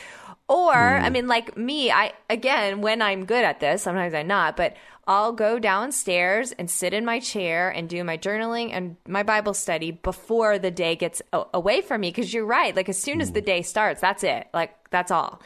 [0.48, 1.02] or mm.
[1.02, 4.76] i mean like me i again when i'm good at this sometimes i'm not but
[5.10, 9.54] I'll go downstairs and sit in my chair and do my journaling and my Bible
[9.54, 12.10] study before the day gets away from me.
[12.10, 12.76] Because you're right.
[12.76, 14.46] Like as soon as the day starts, that's it.
[14.54, 15.42] Like that's all.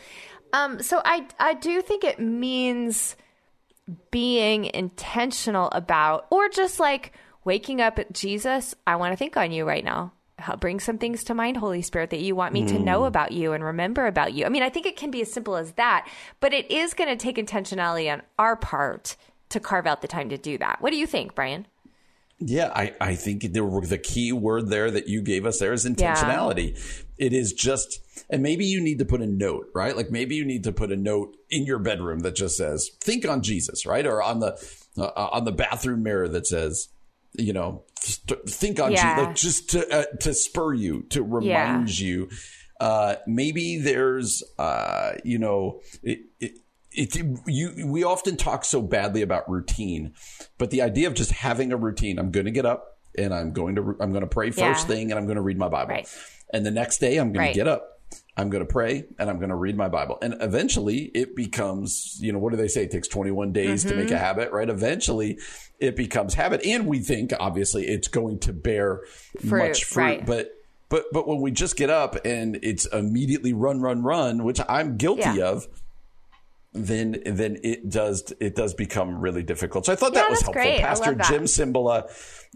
[0.53, 3.17] Um, so I I do think it means
[4.11, 7.13] being intentional about, or just like
[7.45, 8.75] waking up at Jesus.
[8.87, 10.13] I want to think on you right now.
[10.39, 12.69] Help bring some things to mind, Holy Spirit, that you want me mm.
[12.69, 13.07] to know hmm.
[13.07, 14.45] about you and remember about you.
[14.45, 16.09] I mean, I think it can be as simple as that,
[16.41, 19.17] but it is going to take intentionality on our part
[19.51, 20.81] to carve out the time to do that.
[20.81, 21.69] What do you think, Brian?
[22.41, 25.87] Yeah, I, I think the, the key word there that you gave us there is
[25.87, 26.75] intentionality.
[26.75, 27.27] Yeah.
[27.27, 29.97] It is just, and maybe you need to put a note, right?
[29.97, 33.27] Like maybe you need to put a note in your bedroom that just says, think
[33.27, 34.05] on Jesus, right?
[34.05, 34.59] Or on the,
[34.99, 36.89] uh, on the bathroom mirror that says,
[37.35, 39.15] you know, st- think on yeah.
[39.15, 42.07] Jesus, like just to, uh, to spur you, to remind yeah.
[42.07, 42.31] you.
[42.81, 46.59] Uh, maybe there's, uh, you know, it, it,
[46.95, 50.15] it, you, we often talk so badly about routine,
[50.59, 53.53] but the idea of just having a routine, I'm going to get up and I'm
[53.53, 54.95] going to, I'm going to pray first yeah.
[54.95, 55.95] thing and I'm going to read my Bible.
[55.95, 56.09] Right.
[56.53, 57.53] And the next day I'm going right.
[57.53, 57.91] to get up.
[58.37, 60.19] I'm going to pray and I'm going to read my Bible.
[60.23, 62.85] And eventually it becomes, you know, what do they say?
[62.85, 63.91] It takes 21 days mm-hmm.
[63.91, 64.25] to make a mm-hmm.
[64.25, 64.69] habit, right?
[64.69, 65.39] Eventually
[65.81, 66.65] it becomes habit.
[66.65, 69.03] And we think obviously it's going to bear
[69.41, 70.27] fruit, much fruit, right.
[70.27, 70.53] but
[70.89, 74.97] but but when we just get up and it's immediately run run run which i'm
[74.97, 75.47] guilty yeah.
[75.47, 75.67] of
[76.75, 79.87] then then it does it does become really difficult.
[79.87, 80.61] So I thought yeah, that was helpful.
[80.61, 80.81] Great.
[80.81, 81.15] Pastor.
[81.15, 82.11] Jim Cymbala,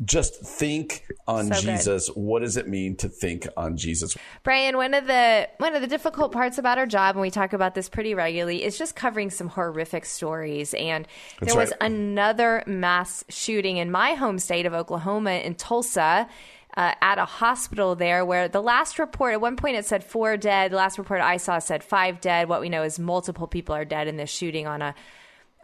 [0.05, 2.09] just think on so Jesus.
[2.09, 2.17] Good.
[2.17, 4.17] What does it mean to think on Jesus?
[4.43, 7.53] Brian, one of the one of the difficult parts about our job, and we talk
[7.53, 10.75] about this pretty regularly, is just covering some horrific stories.
[10.75, 11.07] And
[11.39, 11.93] That's there was right.
[11.93, 16.27] another mass shooting in my home state of Oklahoma in Tulsa
[16.79, 20.37] uh, at a hospital there where the last report, at one point it said four
[20.37, 20.71] dead.
[20.71, 22.49] The last report I saw said five dead.
[22.49, 24.95] What we know is multiple people are dead in this shooting on a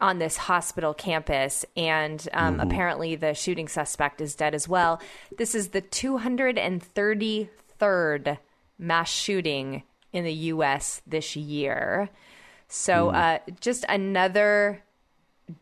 [0.01, 2.69] on this hospital campus, and um, mm-hmm.
[2.69, 5.01] apparently the shooting suspect is dead as well.
[5.39, 8.39] This is the 233rd
[8.77, 11.01] mass shooting in the U.S.
[11.07, 12.11] this year.
[12.67, 13.15] So, mm.
[13.15, 14.83] uh, just another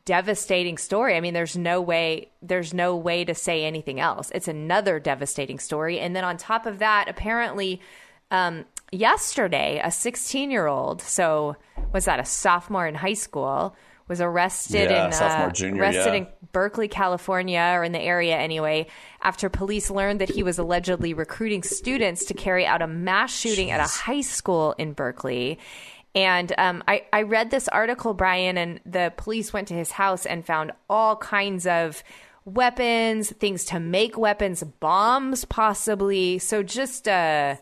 [0.05, 1.17] devastating story.
[1.17, 4.31] I mean, there's no way there's no way to say anything else.
[4.35, 5.99] It's another devastating story.
[5.99, 7.81] And then on top of that, apparently
[8.31, 11.57] um, yesterday, a 16 year old, so
[11.93, 13.77] was that a sophomore in high school,
[14.09, 16.15] was arrested yeah, in sophomore, uh, junior, arrested yeah.
[16.15, 18.87] in Berkeley, California, or in the area anyway,
[19.23, 23.69] after police learned that he was allegedly recruiting students to carry out a mass shooting
[23.69, 23.73] Jeez.
[23.73, 25.59] at a high school in Berkeley.
[26.15, 30.27] And um, I, I read this article, Brian, and the police went to his house
[30.27, 32.03] and found all kinds of
[32.45, 36.39] weapons, things to make weapons, bombs, possibly.
[36.39, 37.57] So just uh,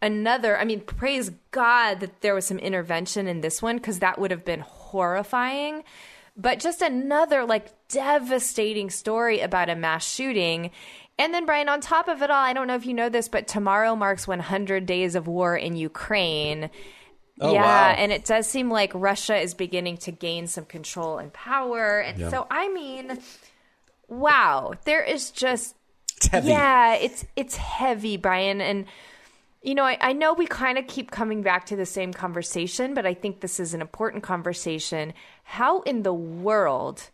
[0.00, 4.18] another, I mean, praise God that there was some intervention in this one because that
[4.18, 5.82] would have been horrifying.
[6.36, 10.70] But just another like devastating story about a mass shooting.
[11.18, 13.28] And then, Brian, on top of it all, I don't know if you know this,
[13.28, 16.70] but tomorrow marks 100 days of war in Ukraine.
[17.40, 17.94] Oh, yeah, wow.
[17.96, 22.00] and it does seem like Russia is beginning to gain some control and power.
[22.00, 22.28] And yeah.
[22.28, 23.18] so, I mean,
[24.08, 25.74] wow, there is just
[26.16, 26.48] it's heavy.
[26.48, 28.60] Yeah, it's it's heavy, Brian.
[28.60, 28.84] And
[29.62, 32.92] you know, I, I know we kind of keep coming back to the same conversation,
[32.92, 35.14] but I think this is an important conversation.
[35.44, 37.08] How in the world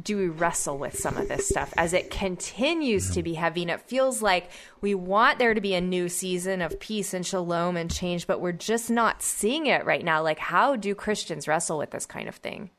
[0.00, 3.70] do we wrestle with some of this stuff as it continues to be heavy and
[3.70, 7.76] it feels like we want there to be a new season of peace and shalom
[7.76, 11.78] and change but we're just not seeing it right now like how do christians wrestle
[11.78, 12.70] with this kind of thing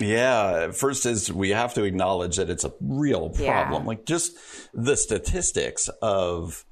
[0.00, 3.88] yeah first is we have to acknowledge that it's a real problem yeah.
[3.88, 4.36] like just
[4.72, 6.64] the statistics of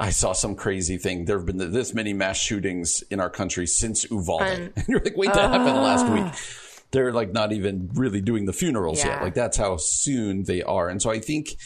[0.00, 1.26] I saw some crazy thing.
[1.26, 4.42] There have been this many mass shootings in our country since Uvalde.
[4.42, 6.61] Um, and you're like, wait, that uh, happened last week
[6.92, 9.14] they're like not even really doing the funerals yeah.
[9.14, 9.22] yet.
[9.22, 10.88] Like that's how soon they are.
[10.88, 11.56] And so I think,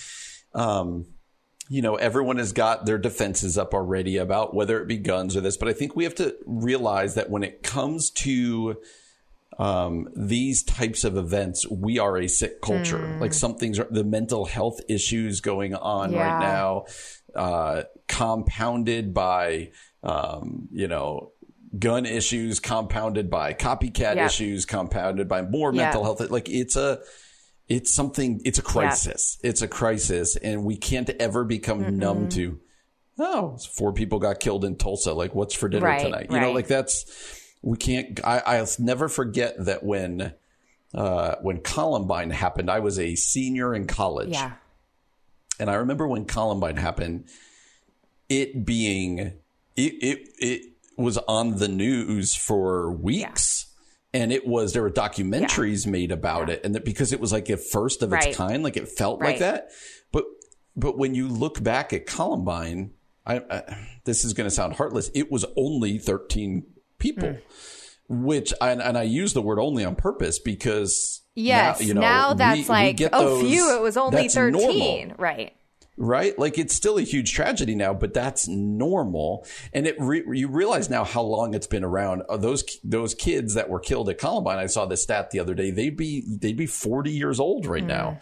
[0.54, 1.06] um,
[1.68, 5.40] you know, everyone has got their defenses up already about whether it be guns or
[5.40, 8.76] this, but I think we have to realize that when it comes to,
[9.58, 12.98] um, these types of events, we are a sick culture.
[12.98, 13.20] Mm.
[13.20, 16.20] Like something's the mental health issues going on yeah.
[16.20, 16.84] right now,
[17.34, 19.70] uh, compounded by,
[20.02, 21.32] um, you know,
[21.78, 24.26] gun issues compounded by copycat yep.
[24.26, 25.84] issues compounded by more yep.
[25.84, 27.00] mental health like it's a
[27.68, 29.50] it's something it's a crisis yep.
[29.50, 32.60] it's a crisis and we can't ever become mm numb to
[33.18, 36.42] oh four people got killed in tulsa like what's for dinner right, tonight you right.
[36.42, 40.34] know like that's we can't I, i'll never forget that when
[40.94, 44.52] uh, when columbine happened i was a senior in college yeah
[45.58, 47.28] and i remember when columbine happened
[48.28, 49.34] it being it
[49.76, 53.66] it, it was on the news for weeks.
[54.14, 54.22] Yeah.
[54.22, 55.92] And it was, there were documentaries yeah.
[55.92, 56.64] made about it.
[56.64, 59.30] And that because it was like a first of its kind, like it felt right.
[59.30, 59.70] like that.
[60.10, 60.24] But,
[60.74, 62.92] but when you look back at Columbine,
[63.26, 65.10] I, I, this is going to sound heartless.
[65.14, 66.64] It was only 13
[66.98, 67.42] people, mm.
[68.08, 71.80] which, and, and I use the word only on purpose because Yes.
[71.80, 74.52] Now, you know, now that's we, like, we oh, those, phew, it was only 13.
[74.52, 75.16] Normal.
[75.18, 75.54] Right.
[75.96, 76.38] Right?
[76.38, 79.46] Like it's still a huge tragedy now, but that's normal.
[79.72, 82.22] And it re- you realize now how long it's been around.
[82.28, 85.54] Uh, those those kids that were killed at Columbine, I saw the stat the other
[85.54, 85.70] day.
[85.70, 87.88] They'd be they'd be forty years old right mm.
[87.88, 88.20] now.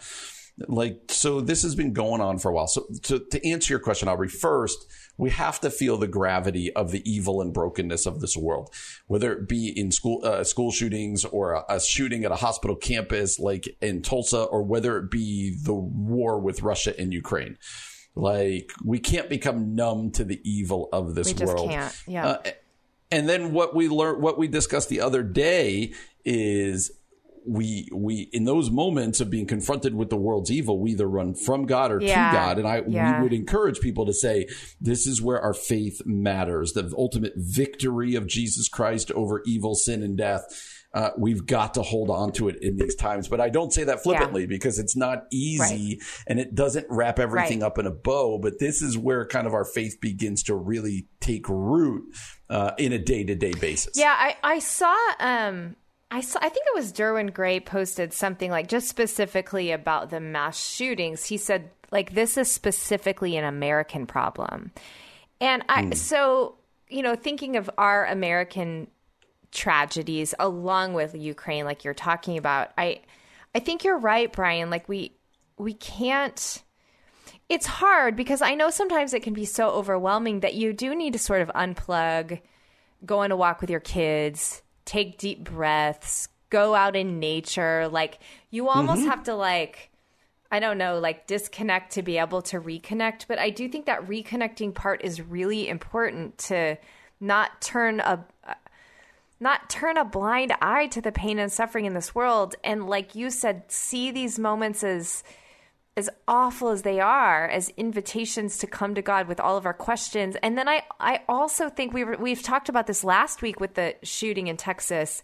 [0.67, 2.67] Like so, this has been going on for a while.
[2.67, 4.85] So to to answer your question, Aubrey, first
[5.17, 8.73] we have to feel the gravity of the evil and brokenness of this world,
[9.07, 12.75] whether it be in school uh, school shootings or a, a, shooting at a hospital
[12.75, 17.57] campus like in Tulsa, or whether it be the war with Russia and Ukraine.
[18.15, 21.69] Like we can't become numb to the evil of this we world.
[21.69, 22.03] Can't.
[22.07, 22.27] Yeah.
[22.27, 22.51] Uh,
[23.11, 25.93] and then what we learned, what we discussed the other day
[26.23, 26.91] is
[27.47, 31.33] we we in those moments of being confronted with the world's evil, we either run
[31.35, 32.31] from God or yeah.
[32.31, 32.57] to God.
[32.59, 33.17] And I yeah.
[33.17, 34.47] we would encourage people to say,
[34.79, 36.73] this is where our faith matters.
[36.73, 40.71] The ultimate victory of Jesus Christ over evil, sin, and death.
[40.93, 43.27] Uh, we've got to hold on to it in these times.
[43.27, 44.47] But I don't say that flippantly yeah.
[44.47, 46.23] because it's not easy right.
[46.25, 47.67] and it doesn't wrap everything right.
[47.67, 48.39] up in a bow.
[48.39, 52.05] But this is where kind of our faith begins to really take root
[52.49, 53.97] uh, in a day to day basis.
[53.97, 55.75] Yeah, I, I saw um,
[56.15, 60.21] I saw, I think it was Derwin Gray posted something like just specifically about the
[60.21, 61.25] mass shootings.
[61.25, 64.71] He said like this is specifically an American problem.
[65.41, 65.93] And I mm.
[65.93, 66.55] so,
[66.87, 68.87] you know, thinking of our American
[69.51, 73.01] tragedies along with Ukraine like you're talking about, I
[73.53, 75.11] I think you're right, Brian, like we
[75.57, 76.63] we can't
[77.49, 81.11] it's hard because I know sometimes it can be so overwhelming that you do need
[81.11, 82.39] to sort of unplug,
[83.05, 87.87] go on a walk with your kids, take deep breaths, go out in nature.
[87.87, 88.19] Like
[88.49, 89.09] you almost mm-hmm.
[89.09, 89.91] have to like
[90.51, 94.05] I don't know, like disconnect to be able to reconnect, but I do think that
[94.05, 96.77] reconnecting part is really important to
[97.19, 98.23] not turn a
[99.39, 103.15] not turn a blind eye to the pain and suffering in this world and like
[103.15, 105.23] you said see these moments as
[105.97, 109.73] as awful as they are as invitations to come to God with all of our
[109.73, 110.35] questions.
[110.43, 113.75] And then I, I also think we were, we've talked about this last week with
[113.75, 115.23] the shooting in Texas.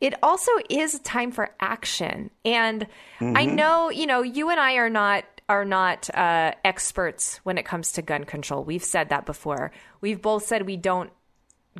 [0.00, 2.30] It also is a time for action.
[2.44, 2.86] And
[3.18, 3.36] mm-hmm.
[3.36, 7.64] I know, you know, you and I are not are not uh, experts when it
[7.64, 8.64] comes to gun control.
[8.64, 9.72] We've said that before.
[10.00, 11.10] We've both said we don't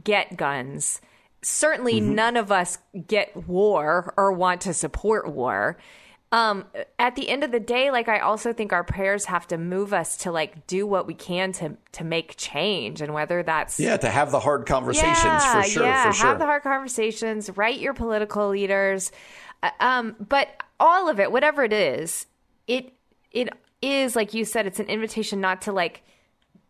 [0.02, 1.00] get guns.
[1.42, 2.14] Certainly, mm-hmm.
[2.14, 5.78] none of us get war or want to support war
[6.32, 6.64] um,
[6.98, 9.92] at the end of the day, like I also think our prayers have to move
[9.92, 13.96] us to like do what we can to to make change, and whether that's yeah,
[13.96, 15.82] to have the hard conversations yeah, for sure.
[15.84, 16.26] Yeah, for sure.
[16.26, 17.56] have the hard conversations.
[17.56, 19.12] Write your political leaders,
[19.62, 20.48] uh, um, but
[20.80, 22.26] all of it, whatever it is,
[22.66, 22.92] it
[23.30, 23.50] it
[23.80, 26.02] is like you said, it's an invitation not to like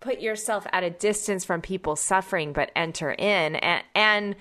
[0.01, 4.37] put yourself at a distance from people suffering, but enter in and and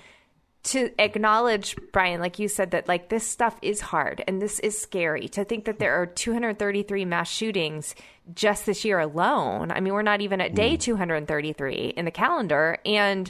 [0.63, 4.79] to acknowledge brian like you said that like this stuff is hard and this is
[4.79, 5.27] scary.
[5.29, 7.95] To think that there are 233 mass shootings
[8.33, 9.71] just this year alone.
[9.71, 10.79] I mean we're not even at day mm.
[10.79, 12.77] 233 in the calendar.
[12.85, 13.29] And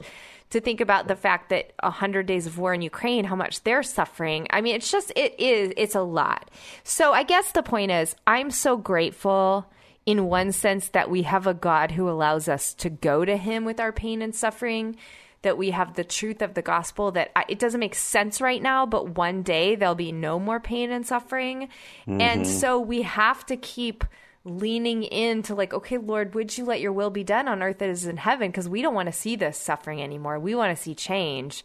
[0.51, 3.84] to think about the fact that 100 days of war in ukraine how much they're
[3.84, 4.47] suffering.
[4.51, 6.51] I mean it's just it is it's a lot.
[6.84, 9.65] So i guess the point is i'm so grateful
[10.05, 13.65] in one sense that we have a god who allows us to go to him
[13.65, 14.97] with our pain and suffering
[15.44, 18.62] that we have the truth of the gospel that I, it doesn't make sense right
[18.62, 21.70] now, but one day there'll be no more pain and suffering.
[22.08, 22.22] Mm-hmm.
[22.22, 24.04] And so we have to keep
[24.46, 28.06] leaning into like, okay, Lord, would you let your will be done on earth as
[28.06, 28.50] in heaven?
[28.50, 30.39] Because we don't want to see this suffering anymore.
[30.39, 31.64] We want to see change.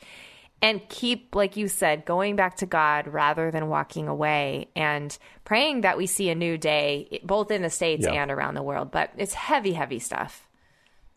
[0.60, 5.82] And keep, like you said, going back to God rather than walking away and praying
[5.82, 8.14] that we see a new day, both in the States yeah.
[8.14, 8.90] and around the world.
[8.90, 10.47] But it's heavy, heavy stuff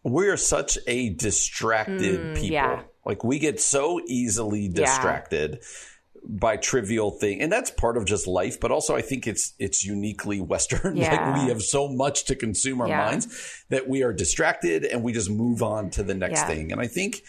[0.03, 2.49] we're such a distracted mm, people.
[2.49, 2.83] Yeah.
[3.05, 6.21] Like we get so easily distracted yeah.
[6.23, 7.41] by trivial thing.
[7.41, 10.97] And that's part of just life, but also I think it's it's uniquely western.
[10.97, 11.11] Yeah.
[11.33, 15.13] like we have so much to consume our minds that we are distracted and we
[15.13, 16.71] just move on to the next thing.
[16.71, 17.23] And I think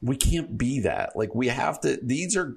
[0.00, 1.16] we can't be that.
[1.16, 2.56] Like we have to these are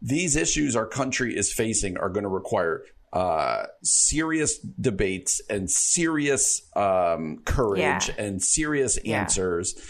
[0.00, 2.84] these issues our country is facing are going to require
[3.14, 8.14] uh, serious debates and serious um, courage yeah.
[8.18, 9.74] and serious answers.
[9.76, 9.82] Yeah.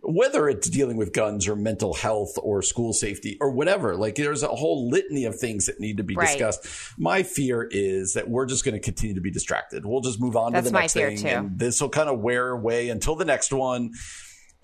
[0.00, 4.44] Whether it's dealing with guns or mental health or school safety or whatever, like there's
[4.44, 6.28] a whole litany of things that need to be right.
[6.28, 6.96] discussed.
[6.96, 9.84] My fear is that we're just going to continue to be distracted.
[9.84, 11.26] We'll just move on That's to the next thing, too.
[11.26, 13.90] and this will kind of wear away until the next one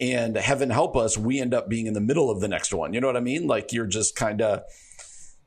[0.01, 2.95] and heaven help us, we end up being in the middle of the next one.
[2.95, 3.47] You know what I mean?
[3.47, 4.63] Like you're just kind of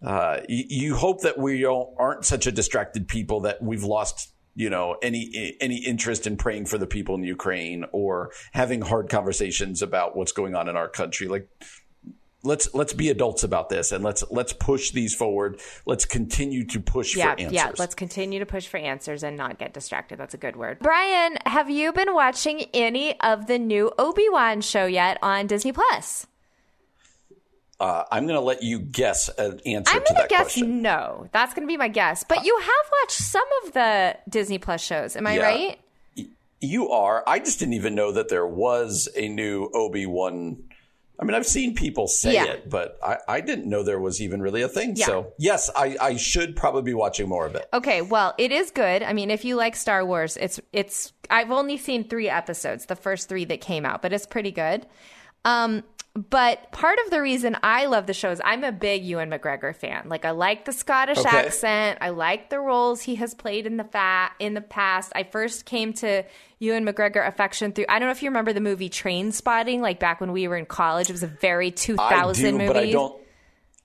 [0.02, 4.70] uh, you, you, hope that we aren't such a distracted people that we've lost you
[4.70, 9.82] know any any interest in praying for the people in Ukraine or having hard conversations
[9.82, 11.48] about what's going on in our country like
[12.44, 15.60] let's let's be adults about this and let's let's push these forward.
[15.86, 17.54] Let's continue to push yeah, for answers.
[17.54, 20.18] Yeah, let's continue to push for answers and not get distracted.
[20.18, 20.80] That's a good word.
[20.80, 26.26] Brian, have you been watching any of the new Obi-Wan show yet on Disney Plus?
[27.80, 30.82] Uh, I'm going to let you guess an answer I'm gonna guess question.
[30.82, 31.30] no.
[31.32, 32.24] That's going to be my guess.
[32.28, 35.16] But you have watched some of the Disney Plus shows.
[35.16, 35.42] Am I Yeah.
[35.44, 35.80] right?
[36.60, 37.24] You are.
[37.28, 40.64] I just didn't even know that there was a new Obi Wan.
[41.20, 42.46] I mean, I've seen people say Yeah.
[42.46, 44.96] it, but I, I didn't know there was even really a thing.
[44.96, 45.06] Yeah.
[45.06, 47.68] So, yes, I, I should probably be watching more of it.
[47.74, 49.04] Okay, well, it is good.
[49.04, 52.96] I mean, if you like Star Wars, it's it's I've only seen 3 episodes, the
[52.96, 54.88] first 3 that came out, but it's pretty good.
[55.46, 55.84] Um
[56.18, 59.76] but part of the reason I love the show is I'm a big Ewan McGregor
[59.76, 60.10] fan.
[60.10, 61.30] Like I like the Scottish Okay.
[61.30, 62.00] accent.
[62.02, 65.12] I like the roles he has played in the fa- in the past.
[65.16, 66.24] I first came to
[66.60, 70.20] Ewan McGregor affection through I don't know if you remember the movie Trainspotting, like back
[70.20, 71.10] when we were in college.
[71.10, 72.68] It was a very 2000 I do, movie.
[72.68, 73.22] but I don't.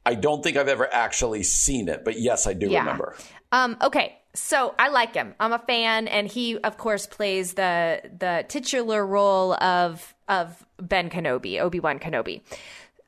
[0.04, 2.80] I don't think I've ever actually seen it, but yes, I do Yeah.
[2.80, 3.14] remember.
[3.52, 5.34] Um, okay, so I like him.
[5.40, 11.10] I'm a fan, and he, of course, plays the the titular role of of Ben
[11.10, 12.40] Kenobi, Obi Wan Kenobi.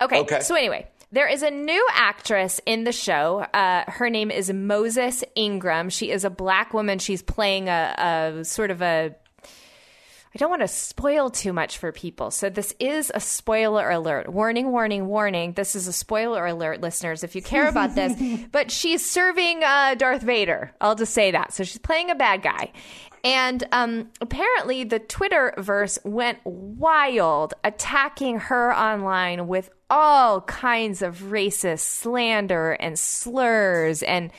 [0.00, 0.40] Okay, Okay.
[0.40, 0.86] so anyway.
[1.12, 3.38] There is a new actress in the show.
[3.54, 5.88] Uh, her name is Moses Ingram.
[5.88, 6.98] She is a black woman.
[6.98, 9.14] She's playing a, a sort of a
[10.34, 12.32] I don't want to spoil too much for people.
[12.32, 14.28] So this is a spoiler alert.
[14.28, 15.52] Warning, warning, warning.
[15.52, 18.20] This is a spoiler alert, listeners, if you care about this.
[18.52, 20.72] but she's serving uh, Darth Vader.
[20.80, 21.52] I'll just say that.
[21.52, 22.72] So she's playing a bad guy.
[23.22, 31.80] And um, apparently the Twitterverse went wild attacking her online with all kinds of racist
[31.80, 34.32] slander and slurs and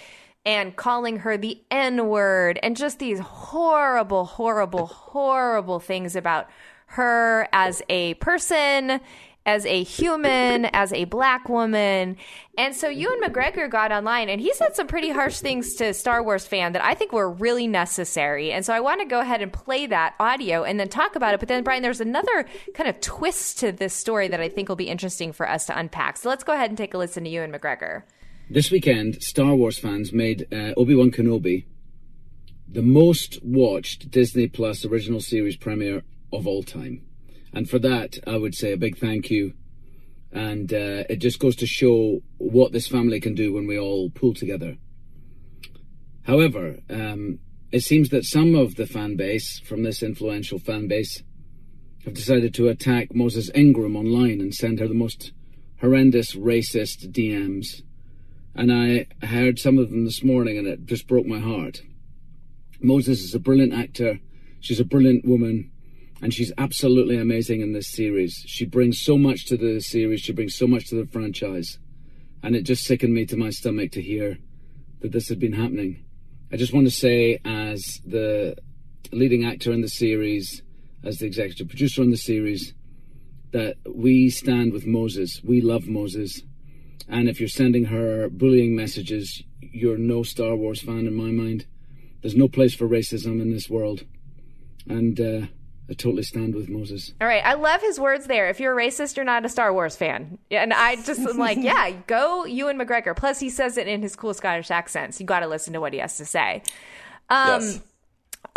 [0.45, 6.47] and calling her the N word and just these horrible, horrible, horrible things about
[6.87, 9.01] her as a person,
[9.47, 12.17] as a human, as a black woman.
[12.57, 16.23] And so Ewan McGregor got online and he said some pretty harsh things to Star
[16.23, 18.51] Wars fan that I think were really necessary.
[18.51, 21.33] And so I want to go ahead and play that audio and then talk about
[21.33, 21.39] it.
[21.39, 24.75] But then, Brian, there's another kind of twist to this story that I think will
[24.75, 26.17] be interesting for us to unpack.
[26.17, 28.03] So let's go ahead and take a listen to Ewan McGregor.
[28.47, 31.65] This weekend, Star Wars fans made uh, Obi Wan Kenobi
[32.67, 37.01] the most watched Disney Plus original series premiere of all time.
[37.53, 39.53] And for that, I would say a big thank you.
[40.31, 44.11] And uh, it just goes to show what this family can do when we all
[44.11, 44.77] pull together.
[46.23, 47.39] However, um,
[47.71, 51.23] it seems that some of the fan base from this influential fan base
[52.03, 55.31] have decided to attack Moses Ingram online and send her the most
[55.81, 57.81] horrendous racist DMs
[58.55, 61.81] and I heard some of them this morning, and it just broke my heart.
[62.81, 64.19] Moses is a brilliant actor.
[64.59, 65.71] She's a brilliant woman,
[66.21, 68.43] and she's absolutely amazing in this series.
[68.47, 70.21] She brings so much to the series.
[70.21, 71.77] She brings so much to the franchise,
[72.41, 74.37] and it just sickened me to my stomach to hear
[75.01, 76.03] that this had been happening.
[76.51, 78.55] I just want to say, as the
[79.11, 80.61] leading actor in the series,
[81.03, 82.73] as the executive producer on the series,
[83.51, 85.41] that we stand with Moses.
[85.43, 86.41] We love Moses.
[87.07, 91.65] And if you're sending her bullying messages, you're no Star Wars fan in my mind.
[92.21, 94.03] There's no place for racism in this world.
[94.87, 95.47] And uh,
[95.89, 97.13] I totally stand with Moses.
[97.21, 98.49] All right, I love his words there.
[98.49, 100.39] If you're a racist, you're not a Star Wars fan.
[100.49, 103.15] And I just am like, yeah, go Ewan McGregor.
[103.15, 105.17] Plus, he says it in his cool Scottish accents.
[105.17, 106.63] So you got to listen to what he has to say.
[107.29, 107.79] Um, yes.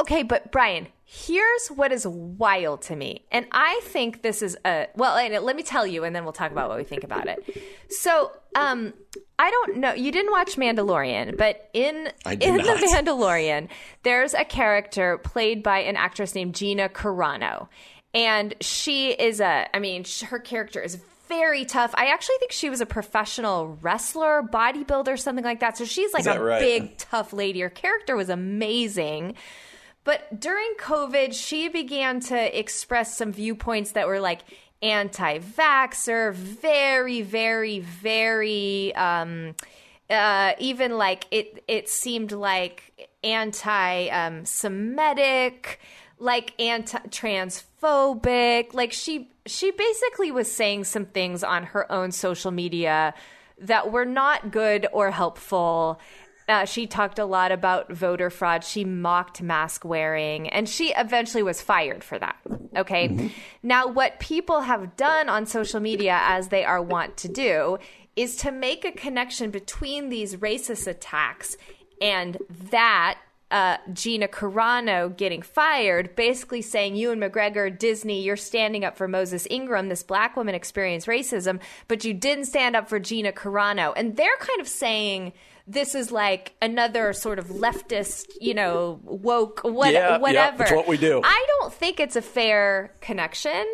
[0.00, 3.24] Okay, but Brian, here's what is wild to me.
[3.32, 6.34] And I think this is a well, and let me tell you and then we'll
[6.34, 7.38] talk about what we think about it.
[7.88, 8.92] So, um
[9.38, 12.78] I don't know, you didn't watch Mandalorian, but in in not.
[12.78, 13.68] the Mandalorian,
[14.02, 17.68] there's a character played by an actress named Gina Carano.
[18.12, 21.94] And she is a I mean, sh- her character is very tough.
[21.94, 25.78] I actually think she was a professional wrestler, bodybuilder, something like that.
[25.78, 26.60] So she's like a right?
[26.60, 27.60] big, tough lady.
[27.60, 29.36] Her character was amazing.
[30.08, 34.40] But during COVID, she began to express some viewpoints that were like
[34.80, 39.54] anti vaxxer, very, very, very, um,
[40.08, 45.78] uh, even like it, it seemed like anti um, Semitic,
[46.18, 48.72] like anti transphobic.
[48.72, 53.12] Like she, she basically was saying some things on her own social media
[53.60, 56.00] that were not good or helpful.
[56.48, 58.64] Uh, she talked a lot about voter fraud.
[58.64, 62.36] She mocked mask wearing, and she eventually was fired for that.
[62.74, 63.30] Okay.
[63.62, 67.78] Now, what people have done on social media, as they are wont to do,
[68.16, 71.56] is to make a connection between these racist attacks
[72.00, 72.38] and
[72.70, 73.18] that
[73.50, 79.46] uh, Gina Carano getting fired, basically saying, Ewan McGregor, Disney, you're standing up for Moses
[79.50, 83.92] Ingram, this black woman experienced racism, but you didn't stand up for Gina Carano.
[83.96, 85.32] And they're kind of saying,
[85.68, 90.64] this is like another sort of leftist, you know, woke, what, yeah, whatever.
[90.64, 91.20] Yeah, what we do.
[91.22, 93.64] I don't think it's a fair connection.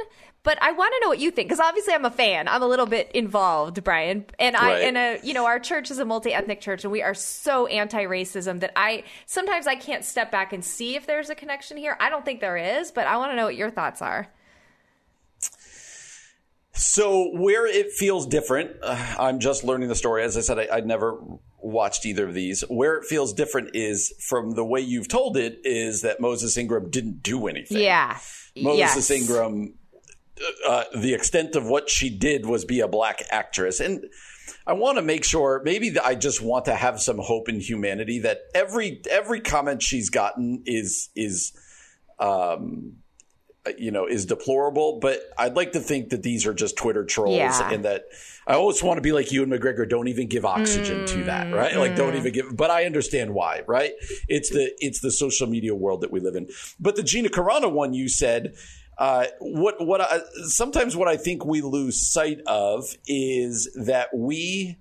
[0.42, 2.48] But I want to know what you think because obviously I'm a fan.
[2.48, 4.82] I'm a little bit involved, Brian, and I right.
[4.82, 7.66] in a uh, you know our church is a multi-ethnic church and we are so
[7.66, 11.96] anti-racism that I sometimes I can't step back and see if there's a connection here.
[11.98, 14.28] I don't think there is, but I want to know what your thoughts are.
[16.74, 20.22] So where it feels different, uh, I'm just learning the story.
[20.24, 21.20] As I said, I, I'd never
[21.58, 22.62] watched either of these.
[22.62, 26.90] Where it feels different is from the way you've told it is that Moses Ingram
[26.90, 27.78] didn't do anything.
[27.78, 28.18] Yeah.
[28.56, 29.10] Moses yes.
[29.10, 29.74] Ingram
[30.66, 33.80] uh, the extent of what she did was be a black actress.
[33.80, 34.06] And
[34.66, 38.20] I want to make sure maybe I just want to have some hope in humanity
[38.20, 41.52] that every every comment she's gotten is is
[42.18, 42.96] um
[43.78, 47.36] you know is deplorable but I'd like to think that these are just Twitter trolls
[47.36, 47.70] yeah.
[47.70, 48.04] and that
[48.46, 51.54] I always want to be like Ewan McGregor don't even give oxygen mm, to that
[51.54, 51.78] right mm.
[51.78, 53.92] like don't even give but I understand why right
[54.28, 56.48] it's the it's the social media world that we live in
[56.78, 58.54] but the Gina Carano one you said
[58.98, 64.76] uh, what what I, sometimes what I think we lose sight of is that we,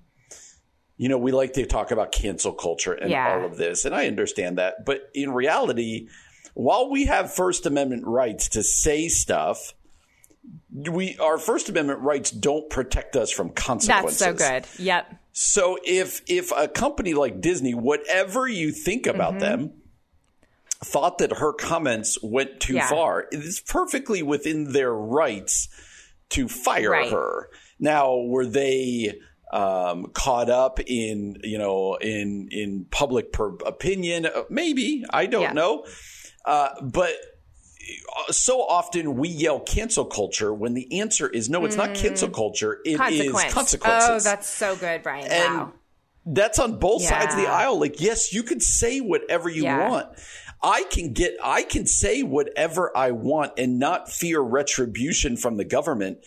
[0.97, 3.33] you know, we like to talk about cancel culture and yeah.
[3.33, 6.09] all of this, and I understand that, but in reality,
[6.53, 9.73] while we have First Amendment rights to say stuff,
[10.71, 14.19] we our First Amendment rights don't protect us from consequences.
[14.19, 14.83] That's so good.
[14.83, 15.15] Yep.
[15.33, 19.39] So if if a company like Disney, whatever you think about mm-hmm.
[19.39, 19.73] them
[20.83, 22.89] thought that her comments went too yeah.
[22.89, 25.69] far, it is perfectly within their rights
[26.29, 27.11] to fire right.
[27.11, 27.49] her.
[27.79, 29.19] Now, were they
[29.51, 34.25] um, caught up in you know in in public per- opinion?
[34.25, 35.53] Uh, maybe I don't yeah.
[35.53, 35.85] know,
[36.45, 41.75] uh, but uh, so often we yell cancel culture when the answer is no, it's
[41.75, 41.79] mm.
[41.79, 42.79] not cancel culture.
[42.85, 43.45] It Consequence.
[43.47, 44.09] is consequences.
[44.09, 45.31] Oh, that's so good, Brian.
[45.31, 45.73] And wow.
[46.25, 47.09] That's on both yeah.
[47.09, 47.79] sides of the aisle.
[47.79, 49.89] Like, yes, you can say whatever you yeah.
[49.89, 50.07] want.
[50.61, 55.65] I can get, I can say whatever I want and not fear retribution from the
[55.65, 56.19] government.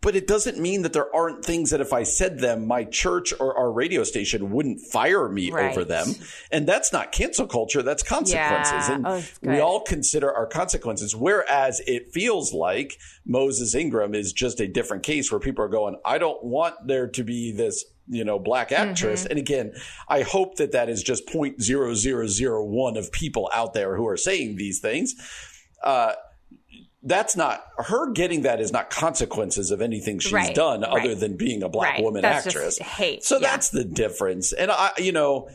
[0.00, 3.34] But it doesn't mean that there aren't things that if I said them, my church
[3.40, 5.72] or our radio station wouldn't fire me right.
[5.72, 6.14] over them.
[6.52, 7.82] And that's not cancel culture.
[7.82, 8.88] That's consequences.
[8.88, 8.94] Yeah.
[8.94, 11.16] And oh, we all consider our consequences.
[11.16, 15.96] Whereas it feels like Moses Ingram is just a different case where people are going,
[16.04, 19.24] I don't want there to be this you know, black actress.
[19.24, 19.30] Mm-hmm.
[19.30, 19.72] And again,
[20.08, 24.80] I hope that that is just 0.0001 of people out there who are saying these
[24.80, 25.14] things.
[25.82, 26.14] Uh,
[27.08, 31.00] that's not her getting that is not consequences of anything she's right, done right.
[31.00, 32.02] other than being a black right.
[32.02, 32.78] woman that's actress.
[32.78, 33.24] hate.
[33.24, 33.50] So yeah.
[33.50, 34.52] that's the difference.
[34.52, 35.48] And I, you know,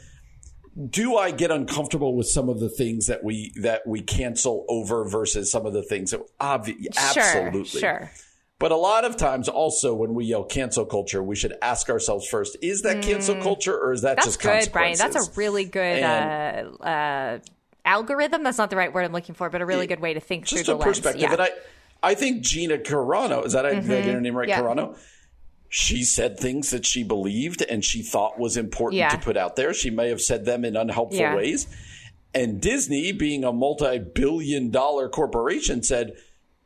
[0.90, 5.08] do I get uncomfortable with some of the things that we that we cancel over
[5.08, 8.12] versus some of the things that obvi- absolutely sure, sure.
[8.60, 12.28] But a lot of times, also, when we yell cancel culture, we should ask ourselves
[12.28, 14.98] first: Is that cancel culture, or is that That's just good, Brian?
[14.98, 17.40] That's a really good And- uh, uh,
[17.86, 18.44] algorithm.
[18.44, 20.46] That's not the right word I'm looking for, but a really good way to think
[20.46, 21.00] just through the lens.
[21.00, 21.22] perspective?
[21.22, 21.28] Yeah.
[21.30, 21.42] Mm-hmm.
[21.42, 21.52] And
[22.04, 24.48] I, I think Gina Carano is that I did I get her name right?
[24.48, 24.62] Yeah.
[24.62, 24.98] Carano.
[25.70, 29.10] She said things that she believed and she thought was important Yeah.
[29.10, 29.74] to put out there.
[29.74, 31.36] She may have said them in unhelpful Yeah.
[31.36, 31.68] ways.
[32.36, 36.14] And Disney, being a multi-billion dollar corporation, said.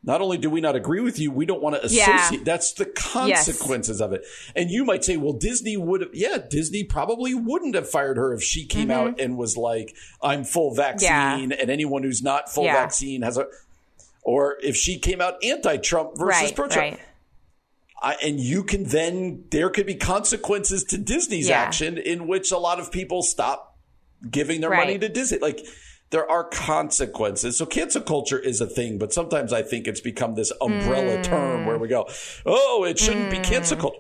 [0.08, 2.40] Not only do we not agree with you, we don't want to associate.
[2.40, 2.44] Yeah.
[2.46, 4.24] That's the consequences of it.
[4.56, 8.34] And you might say, well, Disney would have, yeah, Disney probably wouldn't have fired her
[8.34, 9.94] if she came out and was like,
[10.24, 11.52] I'm full vaccine Mm-hmm.
[11.52, 11.58] Yeah.
[11.60, 12.74] and anyone who's not full Yeah.
[12.76, 13.48] vaccine has a,
[14.24, 16.92] or if she came out anti-Trump versus right, pro-Trump.
[16.98, 17.00] right.
[18.02, 22.58] I, and you can then, there could be consequences to Disney's action in which a
[22.58, 23.78] lot of people stop
[24.30, 24.86] giving their Right.
[24.88, 25.40] money to Disney.
[25.40, 25.66] Like,
[26.10, 27.58] there are consequences.
[27.58, 31.24] So cancel culture is a thing, but sometimes I think it's become this umbrella Mm.
[31.24, 32.08] term where we go,
[32.46, 34.00] oh, it shouldn't be cancel culture.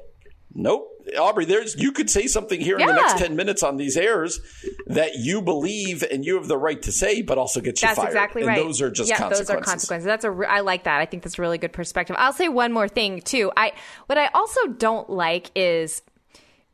[0.53, 0.89] Nope.
[1.20, 4.39] Aubrey, there's you could say something here in the next 10 minutes on these airs
[4.88, 7.97] that you believe and you have the right to say, but also gets you That's
[7.97, 8.08] fired.
[8.10, 8.62] exactly and right.
[8.64, 9.47] those are just yeah, consequences.
[9.47, 10.05] those are consequences.
[10.05, 10.32] That's a.
[10.32, 10.99] Re- I like that.
[10.99, 12.16] I think that's a really good perspective.
[12.20, 13.51] I'll say one more thing too.
[13.55, 13.72] I
[14.08, 16.01] what I also don't like is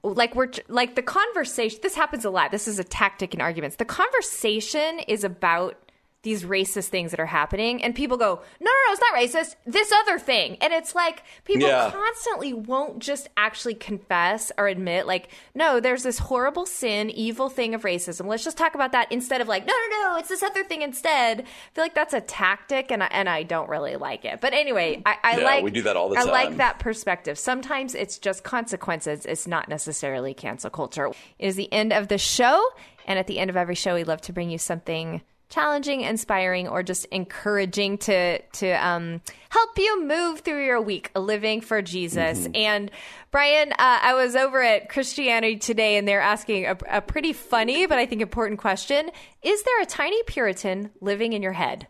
[0.04, 1.80] like we're like the conversation.
[1.82, 2.51] This happens a lot.
[2.51, 3.78] This is a tactic in arguments.
[3.78, 5.78] The conversation is about
[6.24, 9.55] these racist things that are happening and people go no no no it's not racist.
[9.65, 10.57] This other thing.
[10.61, 11.91] And it's like people yeah.
[11.91, 17.76] constantly won't just actually confess or admit like no there's this horrible sin evil thing
[17.76, 18.26] of racism.
[18.26, 20.82] Let's just talk about that instead of like no no no it's this other thing
[20.82, 21.41] instead.
[21.41, 21.45] I
[21.76, 24.39] feel like that's a tactic and I, and I don't really like it.
[24.39, 26.80] But anyway I, I yeah, like we do that all the time I like that
[26.80, 27.38] perspective.
[27.38, 29.26] Sometimes it's just consequences.
[29.26, 31.07] It's not necessarily cancel culture.
[31.07, 32.63] It is the end of the show
[33.05, 35.21] and at the end of every show we love to bring you something
[35.54, 41.62] challenging, inspiring, or just encouraging to to um, help you move through your week living
[41.62, 42.39] for Jesus.
[42.39, 42.56] Mm-hmm.
[42.56, 42.91] And
[43.30, 47.86] Brian, uh, I was over at Christianity Today, and they're asking a, a pretty funny
[47.86, 49.12] but I think important question:
[49.43, 51.88] Is there a tiny Puritan living in your head?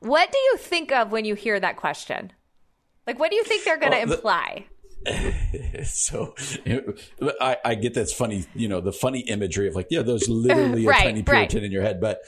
[0.00, 2.32] What do you think of when you hear that question?
[3.06, 4.66] Like, what do you think they're going to well, the- imply?
[5.84, 6.34] so
[7.40, 10.84] I, I, get that's funny, you know, the funny imagery of like, yeah, there's literally
[10.86, 11.64] a right, tiny Puritan right.
[11.64, 12.00] in your head.
[12.00, 12.22] But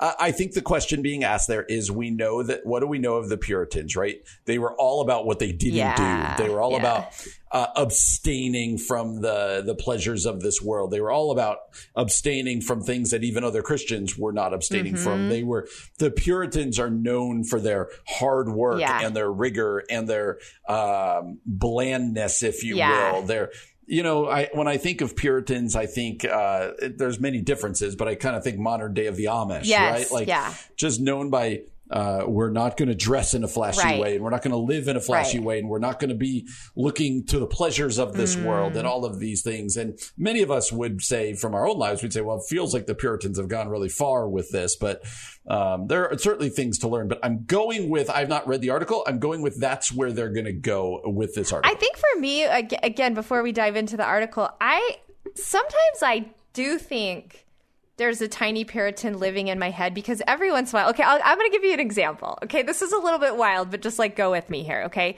[0.00, 3.16] I think the question being asked there is we know that what do we know
[3.16, 4.22] of the Puritans, right?
[4.46, 6.42] They were all about what they didn't yeah, do.
[6.42, 6.78] They were all yeah.
[6.78, 10.90] about uh, abstaining from the the pleasures of this world.
[10.90, 11.58] They were all about
[11.94, 15.04] abstaining from things that even other Christians were not abstaining mm-hmm.
[15.04, 15.28] from.
[15.28, 19.04] They were the Puritans are known for their hard work yeah.
[19.04, 23.22] and their rigor and their um, blandness, if you will.
[23.22, 23.50] Their
[23.90, 28.06] you know, I when I think of Puritans, I think uh, there's many differences, but
[28.06, 30.12] I kind of think modern day of the Amish, yes, right?
[30.12, 30.54] Like, yeah.
[30.76, 34.00] just known by uh, we're not going to dress in a flashy right.
[34.00, 35.46] way and we're not going to live in a flashy right.
[35.46, 38.44] way and we're not going to be looking to the pleasures of this mm.
[38.44, 39.76] world and all of these things.
[39.76, 42.72] And many of us would say from our own lives, we'd say, well, it feels
[42.72, 45.02] like the Puritans have gone really far with this, but
[45.48, 47.08] um, there are certainly things to learn.
[47.08, 49.04] But I'm going with, I've not read the article.
[49.06, 51.74] I'm going with that's where they're going to go with this article.
[51.74, 54.98] I think for me, again, before we dive into the article, I
[55.34, 57.46] sometimes I do think
[58.00, 61.02] there's a tiny Puritan living in my head because every once in a while, okay,
[61.02, 62.38] i am going to give you an example.
[62.42, 65.16] Okay, this is a little bit wild, but just like go with me here, okay?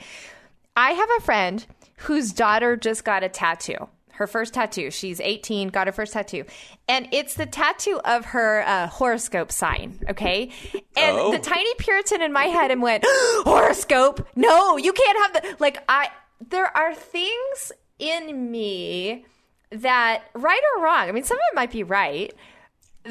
[0.75, 1.65] I have a friend
[1.95, 3.87] whose daughter just got a tattoo.
[4.11, 4.91] Her first tattoo.
[4.91, 6.43] She's 18, got her first tattoo.
[6.89, 10.51] And it's the tattoo of her uh, horoscope sign, okay?
[10.97, 11.31] And oh.
[11.31, 14.27] the tiny Puritan in my head and went, horoscope?
[14.35, 15.55] No, you can't have the.
[15.59, 16.09] Like, I.
[16.49, 19.25] There are things in me
[19.71, 22.33] that, right or wrong, I mean, some of it might be right,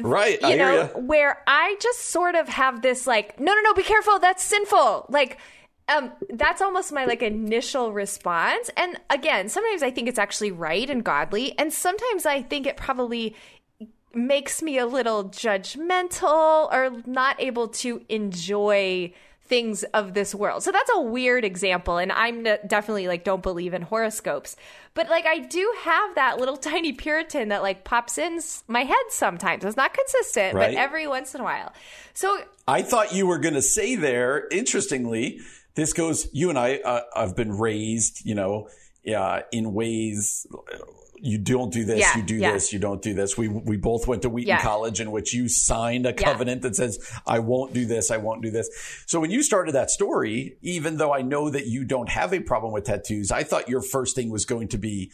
[0.01, 0.41] Right.
[0.41, 3.83] You I know, where I just sort of have this like, no, no, no, be
[3.83, 4.19] careful.
[4.19, 5.05] That's sinful.
[5.09, 5.37] Like,
[5.87, 8.69] um, that's almost my like initial response.
[8.77, 12.77] And again, sometimes I think it's actually right and godly, and sometimes I think it
[12.77, 13.35] probably
[14.13, 19.11] makes me a little judgmental or not able to enjoy
[19.45, 20.63] things of this world.
[20.63, 21.97] So that's a weird example.
[21.97, 24.55] And I'm definitely like, don't believe in horoscopes.
[24.93, 29.05] But like, I do have that little tiny Puritan that like pops in my head
[29.09, 29.65] sometimes.
[29.65, 30.73] It's not consistent, right.
[30.73, 31.73] but every once in a while.
[32.13, 35.41] So I thought you were going to say there, interestingly,
[35.75, 38.69] this goes, you and I uh, have been raised, you know,
[39.15, 40.45] uh, in ways
[41.17, 42.51] you don't do this, yeah, you do yeah.
[42.51, 43.37] this, you don't do this.
[43.37, 44.61] We we both went to Wheaton yeah.
[44.61, 48.41] College in which you signed a covenant that says I won't do this, I won't
[48.41, 48.69] do this.
[49.07, 52.41] So when you started that story, even though I know that you don't have a
[52.41, 55.11] problem with tattoos, I thought your first thing was going to be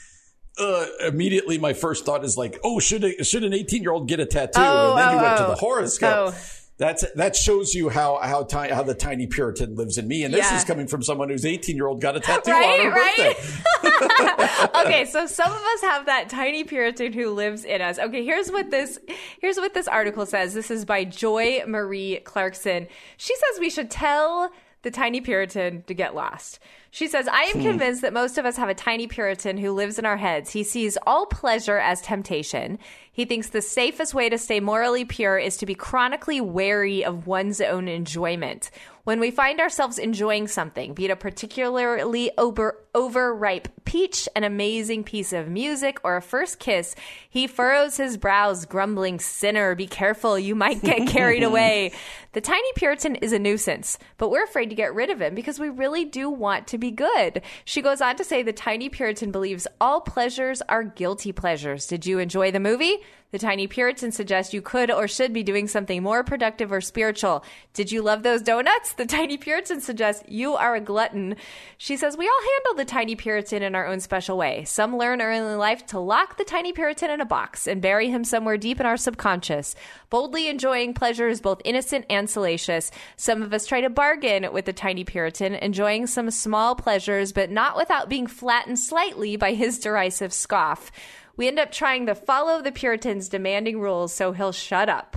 [0.60, 4.08] uh, immediately my first thought is like, oh, should a, should an 18 year old
[4.08, 4.60] get a tattoo?
[4.62, 5.44] Oh, and then oh, you went oh.
[5.44, 6.34] to the horoscope.
[6.80, 10.34] That's that shows you how how tiny how the tiny Puritan lives in me, and
[10.34, 10.56] this Yeah.
[10.58, 13.36] is coming from someone whose 18 year old got a tattoo Right, on her right.
[13.38, 14.80] birthday.
[14.86, 18.00] okay, so some of us have that tiny Puritan who lives in us.
[18.00, 18.98] Okay, here's what this
[19.42, 20.54] here's what this article says.
[20.54, 22.88] This is by Joy Marie Clarkson.
[23.18, 24.50] She says we should tell
[24.82, 26.60] the tiny Puritan to get lost.
[26.92, 27.64] She says, I am hmm.
[27.64, 30.52] convinced that most of us have a tiny Puritan who lives in our heads.
[30.52, 32.80] He sees all pleasure as temptation.
[33.12, 37.28] He thinks the safest way to stay morally pure is to be chronically wary of
[37.28, 38.72] one's own enjoyment.
[39.10, 45.04] When we find ourselves enjoying something, be it a particularly over, overripe peach, an amazing
[45.04, 46.94] piece of music, or a first kiss,
[47.28, 51.92] he furrows his brows, grumbling, Sinner, be careful, you might get carried away.
[52.34, 55.60] The tiny Puritan is a nuisance, but we're afraid to get rid of him because
[55.60, 57.42] we really do want to be good.
[57.66, 61.88] She goes on to say the tiny Puritan believes all pleasures are guilty pleasures.
[61.88, 63.00] Did you enjoy the movie?
[63.32, 67.44] The tiny Puritan suggests you could or should be doing something more productive or spiritual.
[67.74, 68.94] Did you love those donuts?
[68.94, 71.36] The tiny Puritan suggests you are a glutton.
[71.78, 74.64] She says we all handle the tiny Puritan in our own special way.
[74.64, 78.10] Some learn early in life to lock the tiny Puritan in a box and bury
[78.10, 79.76] him somewhere deep in our subconscious,
[80.10, 82.90] boldly enjoying pleasures both innocent and salacious.
[83.16, 87.52] Some of us try to bargain with the tiny Puritan, enjoying some small pleasures, but
[87.52, 90.92] not without being flattened slightly by his derisive scoff.
[91.40, 95.16] We end up trying to follow the Puritans' demanding rules so he'll shut up.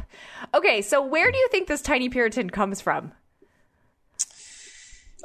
[0.54, 3.10] Okay, so where do you think this tiny Puritan comes from?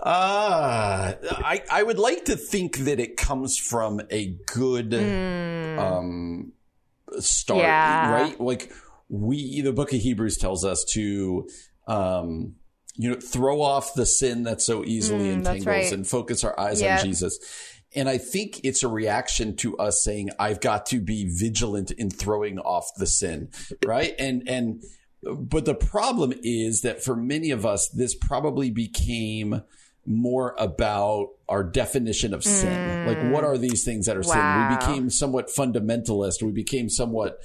[0.02, 5.78] Uh, I, I would like to think that it comes from a good mm.
[5.78, 6.54] um,
[7.20, 8.12] start, yeah.
[8.12, 8.42] right?
[8.42, 8.72] Like
[9.08, 11.48] we, the book of Hebrews tells us to,
[11.88, 12.56] um,
[12.96, 15.92] you know, throw off the sin that so easily mm, entangles right.
[15.92, 17.02] and focus our eyes yep.
[17.02, 17.38] on Jesus.
[17.98, 22.12] And I think it's a reaction to us saying, I've got to be vigilant in
[22.12, 23.50] throwing off the sin,
[23.84, 24.14] right?
[24.20, 24.84] And, and,
[25.24, 29.64] but the problem is that for many of us, this probably became
[30.06, 32.72] more about our definition of sin.
[32.72, 33.08] Mm.
[33.08, 34.70] Like, what are these things that are wow.
[34.70, 34.80] sin?
[34.80, 36.44] We became somewhat fundamentalist.
[36.44, 37.42] We became somewhat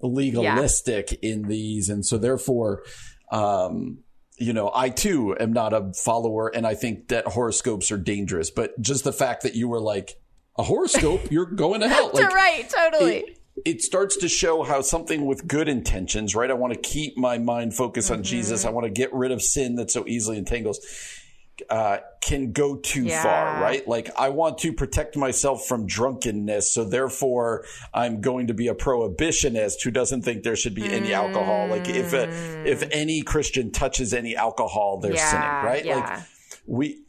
[0.00, 1.30] legalistic yeah.
[1.30, 1.88] in these.
[1.88, 2.84] And so, therefore,
[3.32, 3.98] um,
[4.38, 8.50] you know, I too am not a follower, and I think that horoscopes are dangerous.
[8.50, 10.20] But just the fact that you were like,
[10.58, 12.10] a horoscope, you're going to hell.
[12.12, 13.16] Like, right, totally.
[13.18, 16.50] It, it starts to show how something with good intentions, right?
[16.50, 18.18] I want to keep my mind focused mm-hmm.
[18.18, 18.64] on Jesus.
[18.64, 20.80] I want to get rid of sin that so easily entangles
[21.68, 23.22] uh, can go too yeah.
[23.22, 23.86] far, right?
[23.86, 28.74] Like I want to protect myself from drunkenness, so therefore I'm going to be a
[28.74, 30.92] prohibitionist who doesn't think there should be mm.
[30.92, 31.68] any alcohol.
[31.68, 32.28] Like if a,
[32.68, 32.88] if mm.
[32.92, 35.84] any Christian touches any alcohol, they're yeah, sinning, right?
[35.84, 35.96] Yeah.
[35.96, 36.22] Like
[36.66, 37.02] we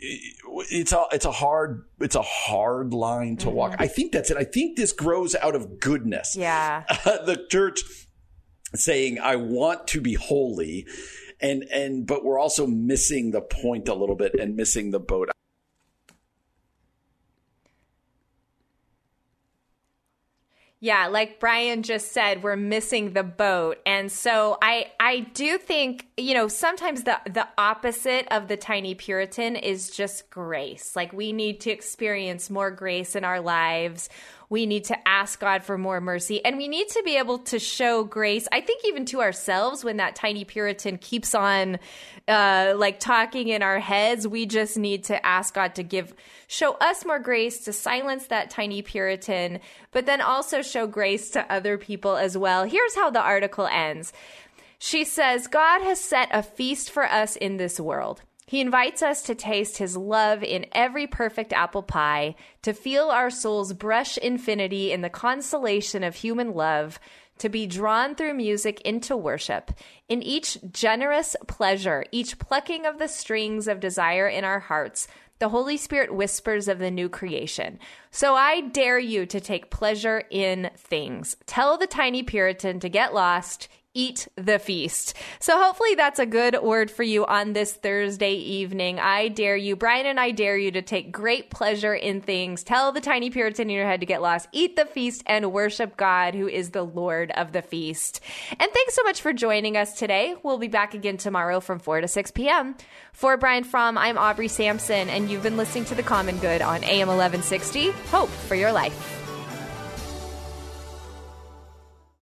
[0.72, 3.56] it's a it's a hard it's a hard line to mm-hmm.
[3.56, 3.76] walk.
[3.78, 4.38] I think that's it.
[4.38, 6.36] I think this grows out of goodness.
[6.38, 6.84] Yeah.
[7.06, 7.82] the church
[8.76, 10.88] saying I want to be holy
[11.42, 15.30] and and but we're also missing the point a little bit and missing the boat.
[20.82, 23.80] Yeah, like Brian just said, we're missing the boat.
[23.86, 28.96] And so I I do think, you know, sometimes the the opposite of the tiny
[28.96, 30.96] puritan is just grace.
[30.96, 34.08] Like we need to experience more grace in our lives
[34.50, 36.44] we need to ask God for more mercy.
[36.44, 39.98] And we need to be able to show grace, I think, even to ourselves when
[39.98, 41.78] that tiny Puritan keeps on
[42.28, 44.28] uh, like talking in our heads.
[44.28, 46.16] We just need to ask God to give,
[46.48, 49.60] show us more grace to silence that tiny Puritan,
[49.92, 52.64] but then also show grace to other people as well.
[52.64, 54.14] Here's how the article ends.
[54.80, 58.22] She says, God has set a feast for us in this world.
[58.50, 62.34] He invites us to taste his love in every perfect apple pie,
[62.64, 67.00] to feel our souls brush infinity in the consolation of human love,
[67.38, 69.70] to be drawn through music into worship.
[70.08, 75.50] In each generous pleasure, each plucking of the strings of desire in our hearts, the
[75.50, 77.78] Holy Spirit whispers of the new creation.
[78.10, 81.38] So I dare you to take pleasure in things.
[81.46, 85.16] Tell the tiny Puritan to get lost eat the feast.
[85.40, 89.00] So hopefully that's a good word for you on this Thursday evening.
[89.00, 92.64] I dare you, Brian and I dare you to take great pleasure in things.
[92.64, 95.98] Tell the tiny Puritan in your head to get lost, eat the feast, and worship
[95.98, 98.22] God, who is the Lord of the feast.
[98.52, 100.36] And thanks so much for joining us today.
[100.44, 102.76] We'll be back again tomorrow from 4 to 6 p.m.
[103.12, 106.84] For Brian Fromm, I'm Aubrey Sampson, and you've been listening to The Common Good on
[106.84, 107.92] AM 1160.
[108.12, 109.19] Hope for your life.